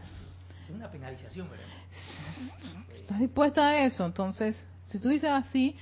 [0.62, 1.66] Es una penalización, ¿verdad?
[2.94, 4.04] ¿Estás dispuesta a eso?
[4.04, 5.76] Entonces, si tú dices así,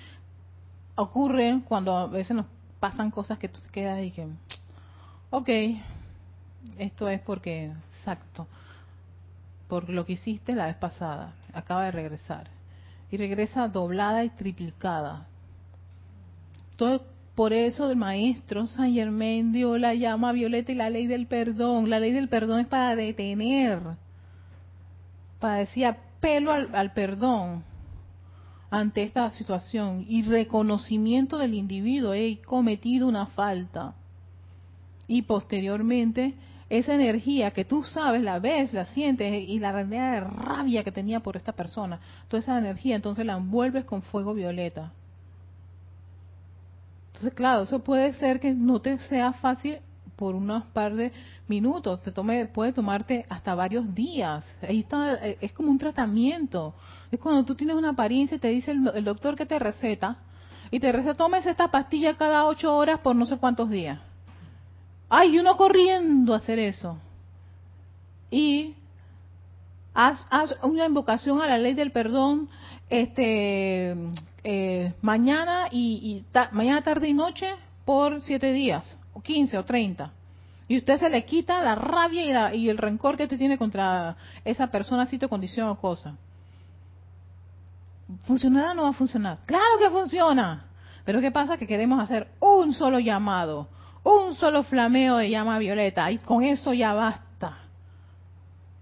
[0.95, 2.47] ocurre cuando a veces nos
[2.79, 4.29] pasan cosas que tú te quedas ahí que,
[5.31, 5.49] ok,
[6.79, 8.47] esto es porque, exacto,
[9.67, 12.49] por lo que hiciste la vez pasada, acaba de regresar.
[13.11, 15.27] Y regresa doblada y triplicada
[17.35, 21.89] por eso el maestro San Germain dio la llama violeta y la ley del perdón.
[21.91, 23.81] La ley del perdón es para detener,
[25.39, 27.65] para decir apelo al, perdón
[28.71, 33.95] ante esta situación y reconocimiento del individuo, he cometido una falta.
[35.09, 36.35] Y posteriormente,
[36.69, 40.93] esa energía que tú sabes, la ves, la sientes y la realidad de rabia que
[40.93, 44.93] tenía por esta persona, toda esa energía entonces la envuelves con fuego violeta
[47.21, 49.77] entonces, claro, eso puede ser que no te sea fácil
[50.17, 51.13] por unos par de
[51.49, 54.43] minutos, te tome, puede tomarte hasta varios días.
[54.67, 56.73] Ahí está, eh, es como un tratamiento.
[57.13, 60.17] Es cuando tú tienes una apariencia y te dice el, doctor que te receta,
[60.71, 64.01] y te receta, tomes esta pastilla cada ocho horas por no sé cuántos días.
[65.11, 66.97] Ay, uno corriendo a hacer eso.
[68.31, 68.77] Y
[69.93, 72.49] haz, haz una invocación a la ley del perdón,
[72.89, 73.95] este,
[74.43, 80.13] eh, mañana y, mañana tarde y noche por siete días, o quince o treinta.
[80.69, 84.69] Y usted se le quita la rabia y, el rencor que te tiene contra esa
[84.69, 86.15] persona, sitio, condición o cosa.
[88.27, 89.39] ¿Funcionará o no va a funcionar?
[89.47, 90.65] Claro que funciona.
[91.05, 91.57] Pero ¿qué pasa?
[91.57, 93.69] Que queremos hacer un solo llamado,
[94.05, 97.59] un solo flameo de llama violeta y con eso ya basta.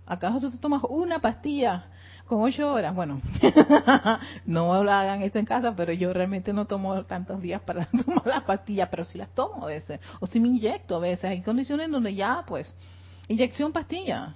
[0.07, 1.87] ¿Acaso tú te tomas una pastilla
[2.29, 3.21] con ocho horas, bueno,
[4.47, 8.27] no lo hagan esto en casa, pero yo realmente no tomo tantos días para tomar
[8.27, 11.41] las pastillas, pero sí las tomo a veces, o si me inyecto a veces, hay
[11.41, 12.75] condiciones donde ya, pues,
[13.29, 14.35] inyección pastilla.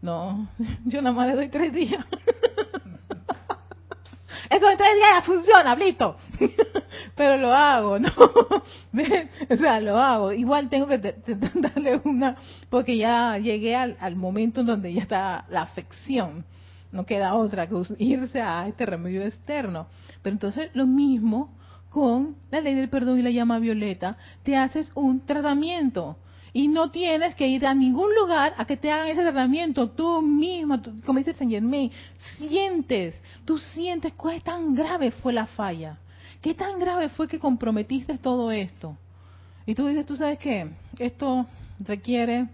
[0.00, 0.48] No,
[0.86, 2.04] yo nada más le doy tres días.
[4.50, 6.16] Eso en tres días ya funciona, listo.
[7.14, 8.08] Pero lo hago, ¿no?
[8.16, 10.32] o sea, lo hago.
[10.32, 12.36] Igual tengo que darle una,
[12.70, 16.46] porque ya llegué al, al momento en donde ya está la afección.
[16.90, 19.88] No queda otra que irse a este remedio externo.
[20.22, 21.56] Pero entonces lo mismo
[21.90, 26.16] con la ley del perdón y la llama violeta, te haces un tratamiento
[26.52, 29.90] y no tienes que ir a ningún lugar a que te hagan ese tratamiento.
[29.90, 31.90] Tú mismo, como dice Saint Germain,
[32.36, 35.98] sientes, tú sientes cuál tan grave fue la falla.
[36.40, 38.96] ¿Qué tan grave fue que comprometiste todo esto?
[39.66, 41.46] Y tú dices, tú sabes qué, esto
[41.80, 42.48] requiere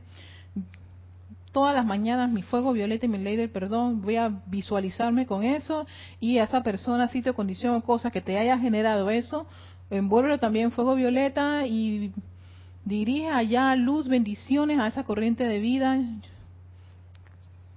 [1.55, 5.45] todas las mañanas mi fuego violeta y mi ley del perdón, voy a visualizarme con
[5.45, 5.87] eso
[6.19, 9.47] y a esa persona, sitio, condición o cosa que te haya generado eso,
[9.89, 12.13] envuélvelo también fuego violeta y
[12.85, 16.01] dirige allá luz, bendiciones a esa corriente de vida.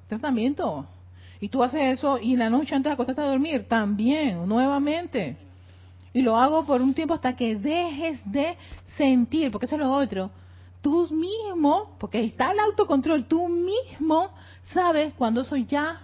[0.10, 0.88] Tratamiento.
[1.40, 5.38] Y tú haces eso y la noche antes de acostarte a dormir, también, nuevamente.
[6.14, 8.58] Y lo hago por un tiempo hasta que dejes de
[8.98, 10.32] sentir, porque eso es lo otro.
[10.88, 14.30] Tú mismo, porque está el autocontrol, tú mismo
[14.72, 16.00] sabes cuando eso ya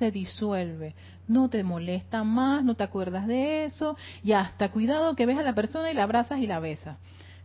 [0.00, 0.96] se disuelve.
[1.28, 5.44] No te molesta más, no te acuerdas de eso, y hasta cuidado que ves a
[5.44, 6.98] la persona y la abrazas y la besas.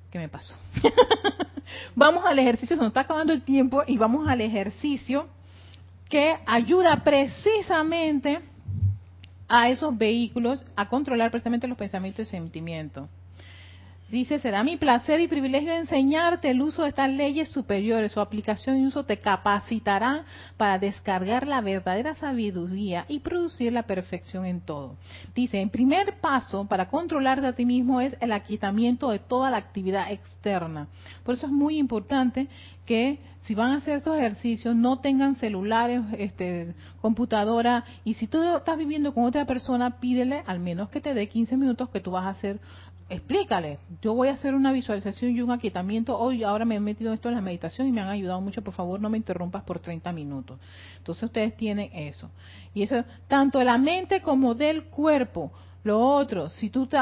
[0.09, 0.55] ¿Qué me pasó?
[1.95, 5.27] vamos al ejercicio, se nos está acabando el tiempo y vamos al ejercicio
[6.09, 8.41] que ayuda precisamente
[9.47, 13.07] a esos vehículos a controlar precisamente los pensamientos y sentimientos.
[14.11, 18.11] Dice, será mi placer y privilegio enseñarte el uso de estas leyes superiores.
[18.11, 20.23] Su aplicación y uso te capacitarán
[20.57, 24.97] para descargar la verdadera sabiduría y producir la perfección en todo.
[25.33, 29.55] Dice, en primer paso para controlarte a ti mismo es el aquietamiento de toda la
[29.55, 30.89] actividad externa.
[31.23, 32.49] Por eso es muy importante
[32.85, 38.43] que si van a hacer estos ejercicios no tengan celulares, este, computadora y si tú
[38.57, 42.11] estás viviendo con otra persona, pídele al menos que te dé 15 minutos que tú
[42.11, 42.59] vas a hacer
[43.11, 47.11] explícale, yo voy a hacer una visualización y un aquietamiento, hoy ahora me he metido
[47.11, 49.79] esto en la meditación y me han ayudado mucho, por favor no me interrumpas por
[49.79, 50.57] 30 minutos.
[50.97, 52.31] Entonces ustedes tienen eso.
[52.73, 55.51] Y eso, tanto de la mente como del cuerpo.
[55.83, 56.97] Lo otro, si tú te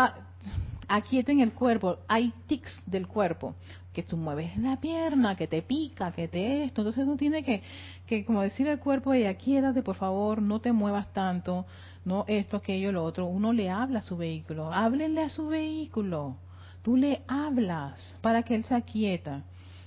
[0.87, 3.53] aquieten el cuerpo, hay tics del cuerpo,
[3.93, 7.61] que tú mueves la pierna, que te pica, que te esto, entonces tú tienes que,
[8.07, 11.67] que como decir al cuerpo, y aquíétate por favor, no te muevas tanto,
[12.05, 13.25] no esto, aquello, lo otro.
[13.25, 16.37] Uno le habla a su vehículo, háblenle a su vehículo.
[16.81, 19.43] Tú le hablas para que él se aquieta.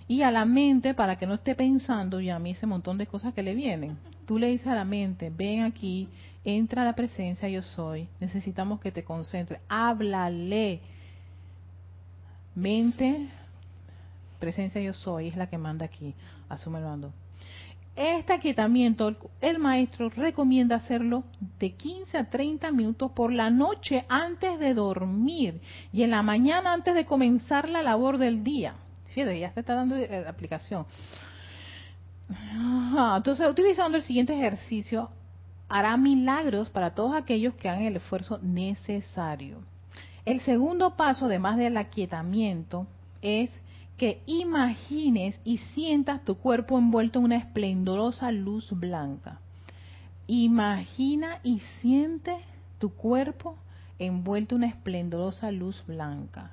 [0.08, 3.06] Y a la mente para que no esté pensando ya a mí ese montón de
[3.06, 3.96] cosas que le vienen.
[4.26, 6.08] Tú le dices a la mente, ven aquí,
[6.44, 10.80] entra a la presencia yo soy, necesitamos que te concentres, háblale.
[12.54, 13.28] Mente,
[14.38, 16.14] presencia yo soy, es la que manda aquí,
[16.48, 17.12] asume el mando.
[17.94, 21.24] Este aquietamiento, el maestro recomienda hacerlo
[21.58, 25.60] de 15 a 30 minutos por la noche antes de dormir
[25.92, 28.74] y en la mañana antes de comenzar la labor del día.
[29.14, 30.86] Fíjate, ya se está dando eh, aplicación.
[33.16, 35.10] entonces, utilizando el siguiente ejercicio,
[35.68, 39.58] hará milagros para todos aquellos que hagan el esfuerzo necesario.
[40.24, 42.86] El segundo paso, además del aquietamiento,
[43.20, 43.50] es
[43.96, 49.40] que imagines y sientas tu cuerpo envuelto en una esplendorosa luz blanca.
[50.26, 52.36] Imagina y siente
[52.78, 53.56] tu cuerpo
[53.98, 56.52] envuelto en una esplendorosa luz blanca.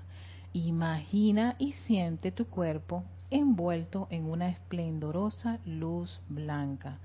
[0.53, 6.99] Imagina y siente tu cuerpo envuelto en una esplendorosa luz blanca.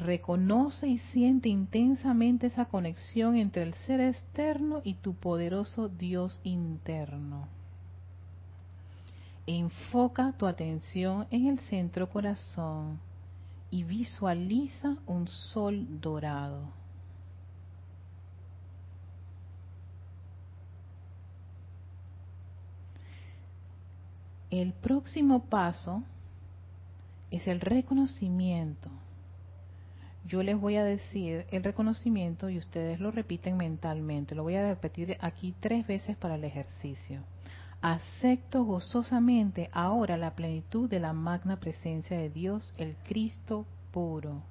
[0.00, 7.48] Reconoce y siente intensamente esa conexión entre el ser externo y tu poderoso Dios interno.
[9.46, 12.98] Enfoca tu atención en el centro corazón
[13.70, 16.62] y visualiza un sol dorado.
[24.50, 26.02] El próximo paso
[27.30, 28.88] es el reconocimiento
[30.24, 34.34] yo les voy a decir el reconocimiento y ustedes lo repiten mentalmente.
[34.34, 37.22] Lo voy a repetir aquí tres veces para el ejercicio.
[37.82, 44.42] Acepto gozosamente ahora la plenitud de la magna presencia de Dios, el Cristo puro.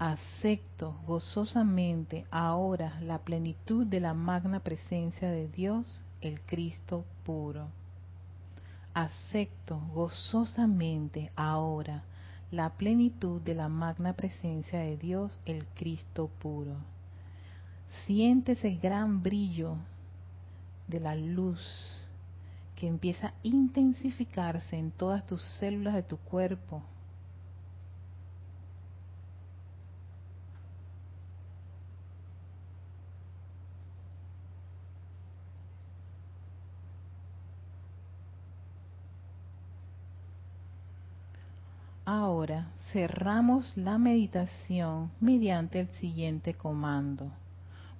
[0.00, 7.68] Acepto gozosamente ahora la plenitud de la magna presencia de Dios, el Cristo puro.
[8.92, 12.02] Acepto gozosamente ahora
[12.54, 16.76] la plenitud de la magna presencia de Dios, el Cristo puro.
[18.06, 19.76] Siente ese gran brillo
[20.86, 22.08] de la luz
[22.76, 26.82] que empieza a intensificarse en todas tus células de tu cuerpo.
[42.06, 47.30] Ahora cerramos la meditación mediante el siguiente comando.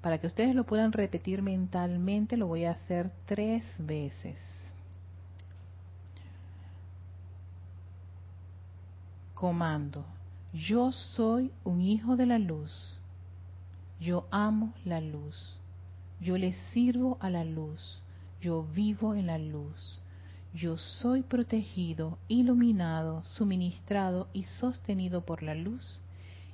[0.02, 4.38] Para que ustedes lo puedan repetir mentalmente, lo voy a hacer tres veces.
[9.32, 10.04] Comando.
[10.52, 12.94] Yo soy un hijo de la luz.
[13.98, 15.58] Yo amo la luz.
[16.20, 18.02] Yo le sirvo a la luz.
[18.42, 20.02] Yo vivo en la luz.
[20.54, 26.00] Yo soy protegido, iluminado, suministrado y sostenido por la luz.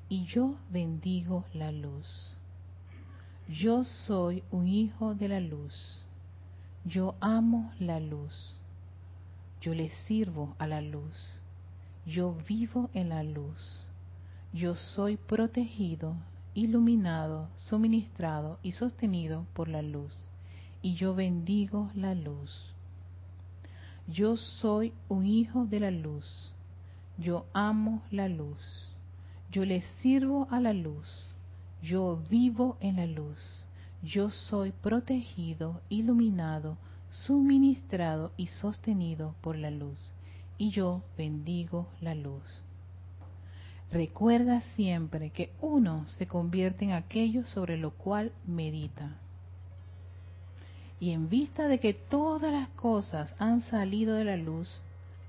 [0.09, 2.35] Y yo bendigo la luz.
[3.47, 6.03] Yo soy un hijo de la luz.
[6.87, 8.57] Yo amo la luz.
[9.61, 11.43] Yo le sirvo a la luz.
[12.07, 13.87] Yo vivo en la luz.
[14.55, 16.17] Yo soy protegido,
[16.55, 20.31] iluminado, suministrado y sostenido por la luz.
[20.81, 22.70] Y yo bendigo la luz.
[24.13, 26.51] Yo soy un hijo de la luz.
[27.17, 28.59] Yo amo la luz.
[29.53, 31.35] Yo le sirvo a la luz.
[31.81, 33.65] Yo vivo en la luz.
[34.03, 36.77] Yo soy protegido, iluminado,
[37.11, 40.13] suministrado y sostenido por la luz.
[40.59, 42.63] Y yo bendigo la luz.
[43.93, 49.19] Recuerda siempre que uno se convierte en aquello sobre lo cual medita.
[51.01, 54.83] Y en vista de que todas las cosas han salido de la luz,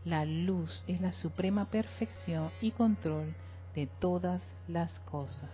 [0.03, 3.33] la luz es la suprema perfección y control
[3.73, 5.49] de todas las cosas.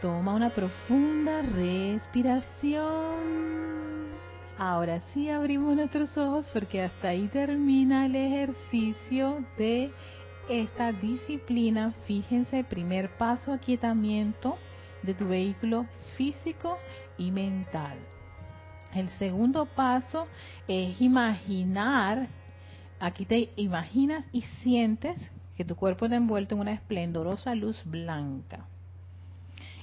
[0.00, 2.86] Toma una profunda respiración.
[4.58, 9.92] Ahora sí abrimos nuestros ojos porque hasta ahí termina el ejercicio de
[10.48, 11.92] esta disciplina.
[12.06, 14.56] Fíjense, primer paso, aquietamiento
[15.02, 15.86] de tu vehículo
[16.16, 16.78] físico
[17.18, 17.98] y mental.
[18.94, 20.26] El segundo paso
[20.66, 22.28] es imaginar,
[22.98, 25.16] aquí te imaginas y sientes
[25.56, 28.66] que tu cuerpo está envuelto en una esplendorosa luz blanca.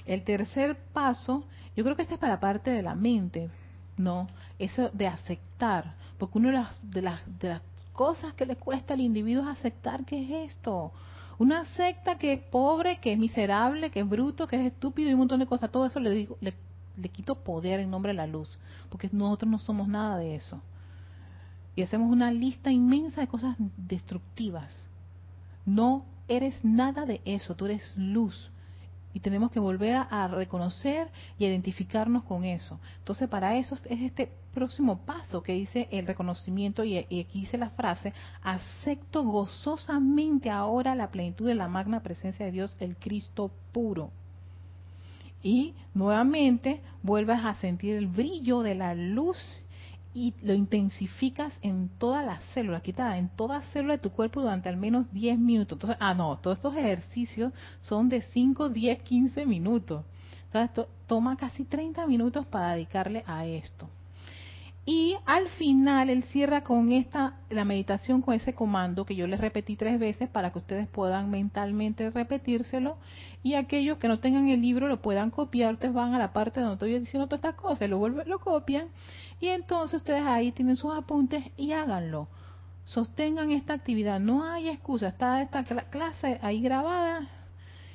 [0.06, 1.44] El tercer paso,
[1.76, 3.50] yo creo que este es para la parte de la mente,
[3.96, 4.28] ¿no?
[4.58, 7.62] Eso de aceptar, porque una de las, de las, de las
[7.94, 10.92] cosas que le cuesta al individuo es aceptar que es esto.
[11.38, 15.14] Una secta que es pobre, que es miserable, que es bruto, que es estúpido y
[15.14, 15.70] un montón de cosas.
[15.70, 16.52] Todo eso le, digo, le,
[16.96, 18.58] le quito poder en nombre de la luz,
[18.90, 20.60] porque nosotros no somos nada de eso.
[21.74, 24.86] Y hacemos una lista inmensa de cosas destructivas.
[25.64, 28.50] No eres nada de eso, tú eres luz
[29.14, 31.08] y tenemos que volver a, reconocer
[31.38, 32.80] y identificarnos con eso.
[32.98, 37.70] Entonces, para eso es este próximo paso que dice el reconocimiento y, aquí dice la
[37.70, 38.12] frase,
[38.42, 44.10] acepto gozosamente ahora la plenitud de la magna presencia de Dios, el Cristo puro.
[45.44, 49.36] Y nuevamente vuelves a sentir el brillo de la luz
[50.14, 54.68] y lo intensificas en todas las células, quita en toda célula de tu cuerpo durante
[54.68, 55.76] al menos 10 minutos.
[55.76, 60.04] Entonces, ah, no, todos estos ejercicios son de 5, 10, 15 minutos.
[60.44, 63.88] Entonces, toma casi 30 minutos para dedicarle a esto.
[64.86, 69.40] Y al final él cierra con esta la meditación con ese comando que yo les
[69.40, 72.98] repetí tres veces para que ustedes puedan mentalmente repetírselo.
[73.42, 76.60] Y aquellos que no tengan el libro lo puedan copiar, ustedes van a la parte
[76.60, 78.88] donde estoy diciendo todas estas cosas, lo vuelven, lo copian.
[79.40, 82.28] Y entonces ustedes ahí tienen sus apuntes y háganlo.
[82.84, 87.30] Sostengan esta actividad, no hay excusa, está esta clase ahí grabada.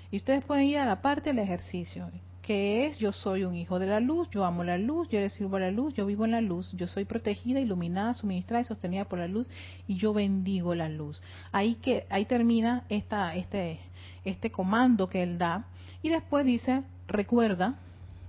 [0.10, 2.10] Y ustedes pueden ir a la parte del ejercicio
[2.50, 5.30] que es yo soy un hijo de la luz, yo amo la luz, yo le
[5.30, 8.66] sirvo a la luz, yo vivo en la luz, yo soy protegida, iluminada, suministrada y
[8.66, 9.46] sostenida por la luz
[9.88, 11.22] y yo bendigo la luz.
[11.52, 13.80] Ahí que ahí termina esta este
[14.26, 15.68] este comando que él da
[16.02, 17.76] y después dice, recuerda,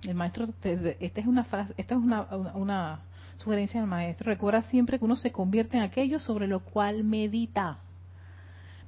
[0.03, 2.99] el maestro esta es una frase, esta es una, una
[3.37, 7.79] sugerencia del maestro, recuerda siempre que uno se convierte en aquello sobre lo cual medita.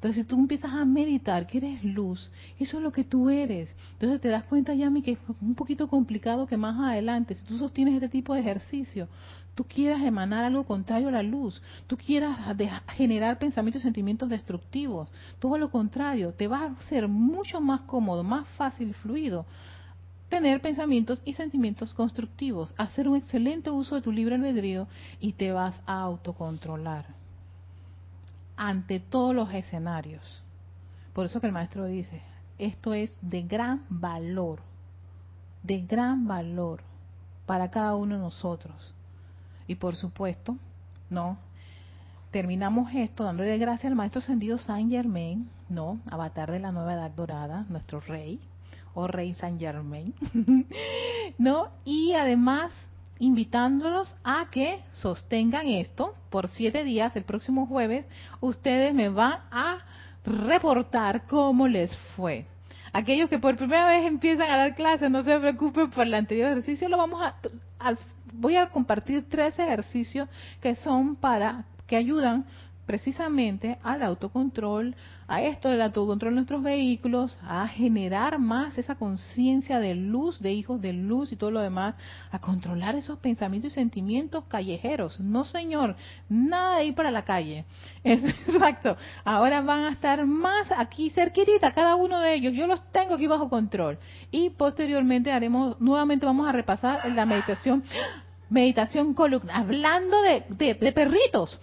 [0.03, 2.29] Entonces, si tú empiezas a meditar que eres luz,
[2.59, 3.69] eso es lo que tú eres.
[3.93, 7.57] Entonces, te das cuenta, Yami, que es un poquito complicado que más adelante, si tú
[7.57, 9.07] sostienes este tipo de ejercicio,
[9.55, 12.37] tú quieras emanar algo contrario a la luz, tú quieras
[12.89, 18.25] generar pensamientos y sentimientos destructivos, todo lo contrario, te va a ser mucho más cómodo,
[18.25, 19.45] más fácil, fluido
[20.27, 24.85] tener pensamientos y sentimientos constructivos, hacer un excelente uso de tu libre albedrío
[25.21, 27.22] y te vas a autocontrolar
[28.55, 30.43] ante todos los escenarios.
[31.13, 32.21] Por eso que el maestro dice,
[32.57, 34.61] esto es de gran valor,
[35.63, 36.81] de gran valor
[37.45, 38.93] para cada uno de nosotros.
[39.67, 40.57] Y por supuesto,
[41.09, 41.37] no,
[42.31, 47.11] terminamos esto dándole gracias al maestro ascendido Saint Germain, no, avatar de la nueva edad
[47.11, 48.39] dorada, nuestro rey,
[48.93, 50.13] o rey Saint Germain,
[51.37, 52.71] no, y además
[53.19, 58.05] invitándolos a que sostengan esto por siete días, el próximo jueves,
[58.41, 59.79] ustedes me van a
[60.25, 62.45] reportar cómo les fue.
[62.91, 66.51] Aquellos que por primera vez empiezan a dar clases, no se preocupen por el anterior
[66.51, 67.21] ejercicio, lo vamos
[67.79, 67.95] a,
[68.31, 70.29] voy a compartir tres ejercicios
[70.61, 72.45] que son para que ayudan
[72.85, 74.95] precisamente al autocontrol,
[75.27, 80.51] a esto del autocontrol de nuestros vehículos, a generar más esa conciencia de luz, de
[80.51, 81.95] hijos de luz y todo lo demás,
[82.31, 85.19] a controlar esos pensamientos y sentimientos callejeros.
[85.19, 85.95] No, señor,
[86.27, 87.65] nada de ir para la calle.
[88.03, 88.97] Exacto.
[89.23, 92.53] Ahora van a estar más aquí cerquita, cada uno de ellos.
[92.53, 93.97] Yo los tengo aquí bajo control.
[94.29, 97.83] Y posteriormente haremos, nuevamente vamos a repasar la meditación
[98.49, 101.59] meditación columnar, hablando de, de, perritos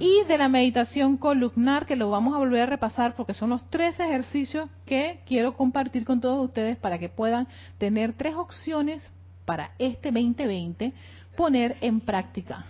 [0.00, 3.68] y de la meditación columnar que lo vamos a volver a repasar porque son los
[3.68, 7.46] tres ejercicios que quiero compartir con todos ustedes para que puedan
[7.76, 9.02] tener tres opciones
[9.44, 10.92] para este 2020
[11.36, 12.64] poner en práctica.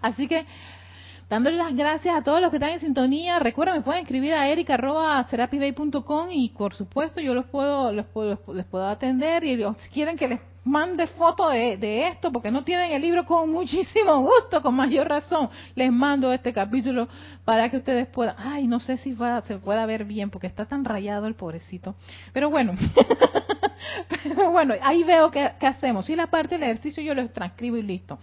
[0.00, 0.46] Así que
[1.28, 3.38] dándole las gracias a todos los que están en sintonía.
[3.38, 8.64] Recuerden, me pueden escribir a erica.com y por supuesto yo los puedo, les puedo, les
[8.64, 13.02] puedo atender y si quieren que les mande foto de, esto, porque no tienen el
[13.02, 15.48] libro con muchísimo gusto, con mayor razón.
[15.74, 17.08] Les mando este capítulo
[17.44, 18.34] para que ustedes puedan.
[18.38, 21.94] Ay, no sé si se pueda ver bien, porque está tan rayado el pobrecito.
[22.32, 22.74] Pero bueno,
[24.22, 26.08] pero bueno, ahí veo qué, hacemos.
[26.10, 28.18] Y la parte del ejercicio yo lo transcribo y listo.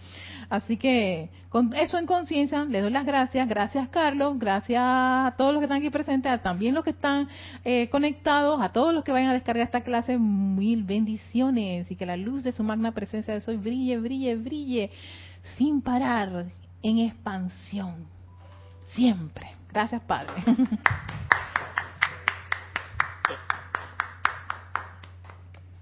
[0.50, 3.48] Así que con eso en conciencia, le doy las gracias.
[3.48, 4.38] Gracias, Carlos.
[4.38, 7.28] Gracias a todos los que están aquí presentes, a también los que están
[7.64, 10.18] eh, conectados, a todos los que vayan a descargar esta clase.
[10.18, 14.90] Mil bendiciones y que la luz de su magna presencia de hoy brille, brille, brille,
[15.56, 16.46] sin parar,
[16.82, 18.06] en expansión,
[18.94, 19.48] siempre.
[19.70, 20.32] Gracias, Padre.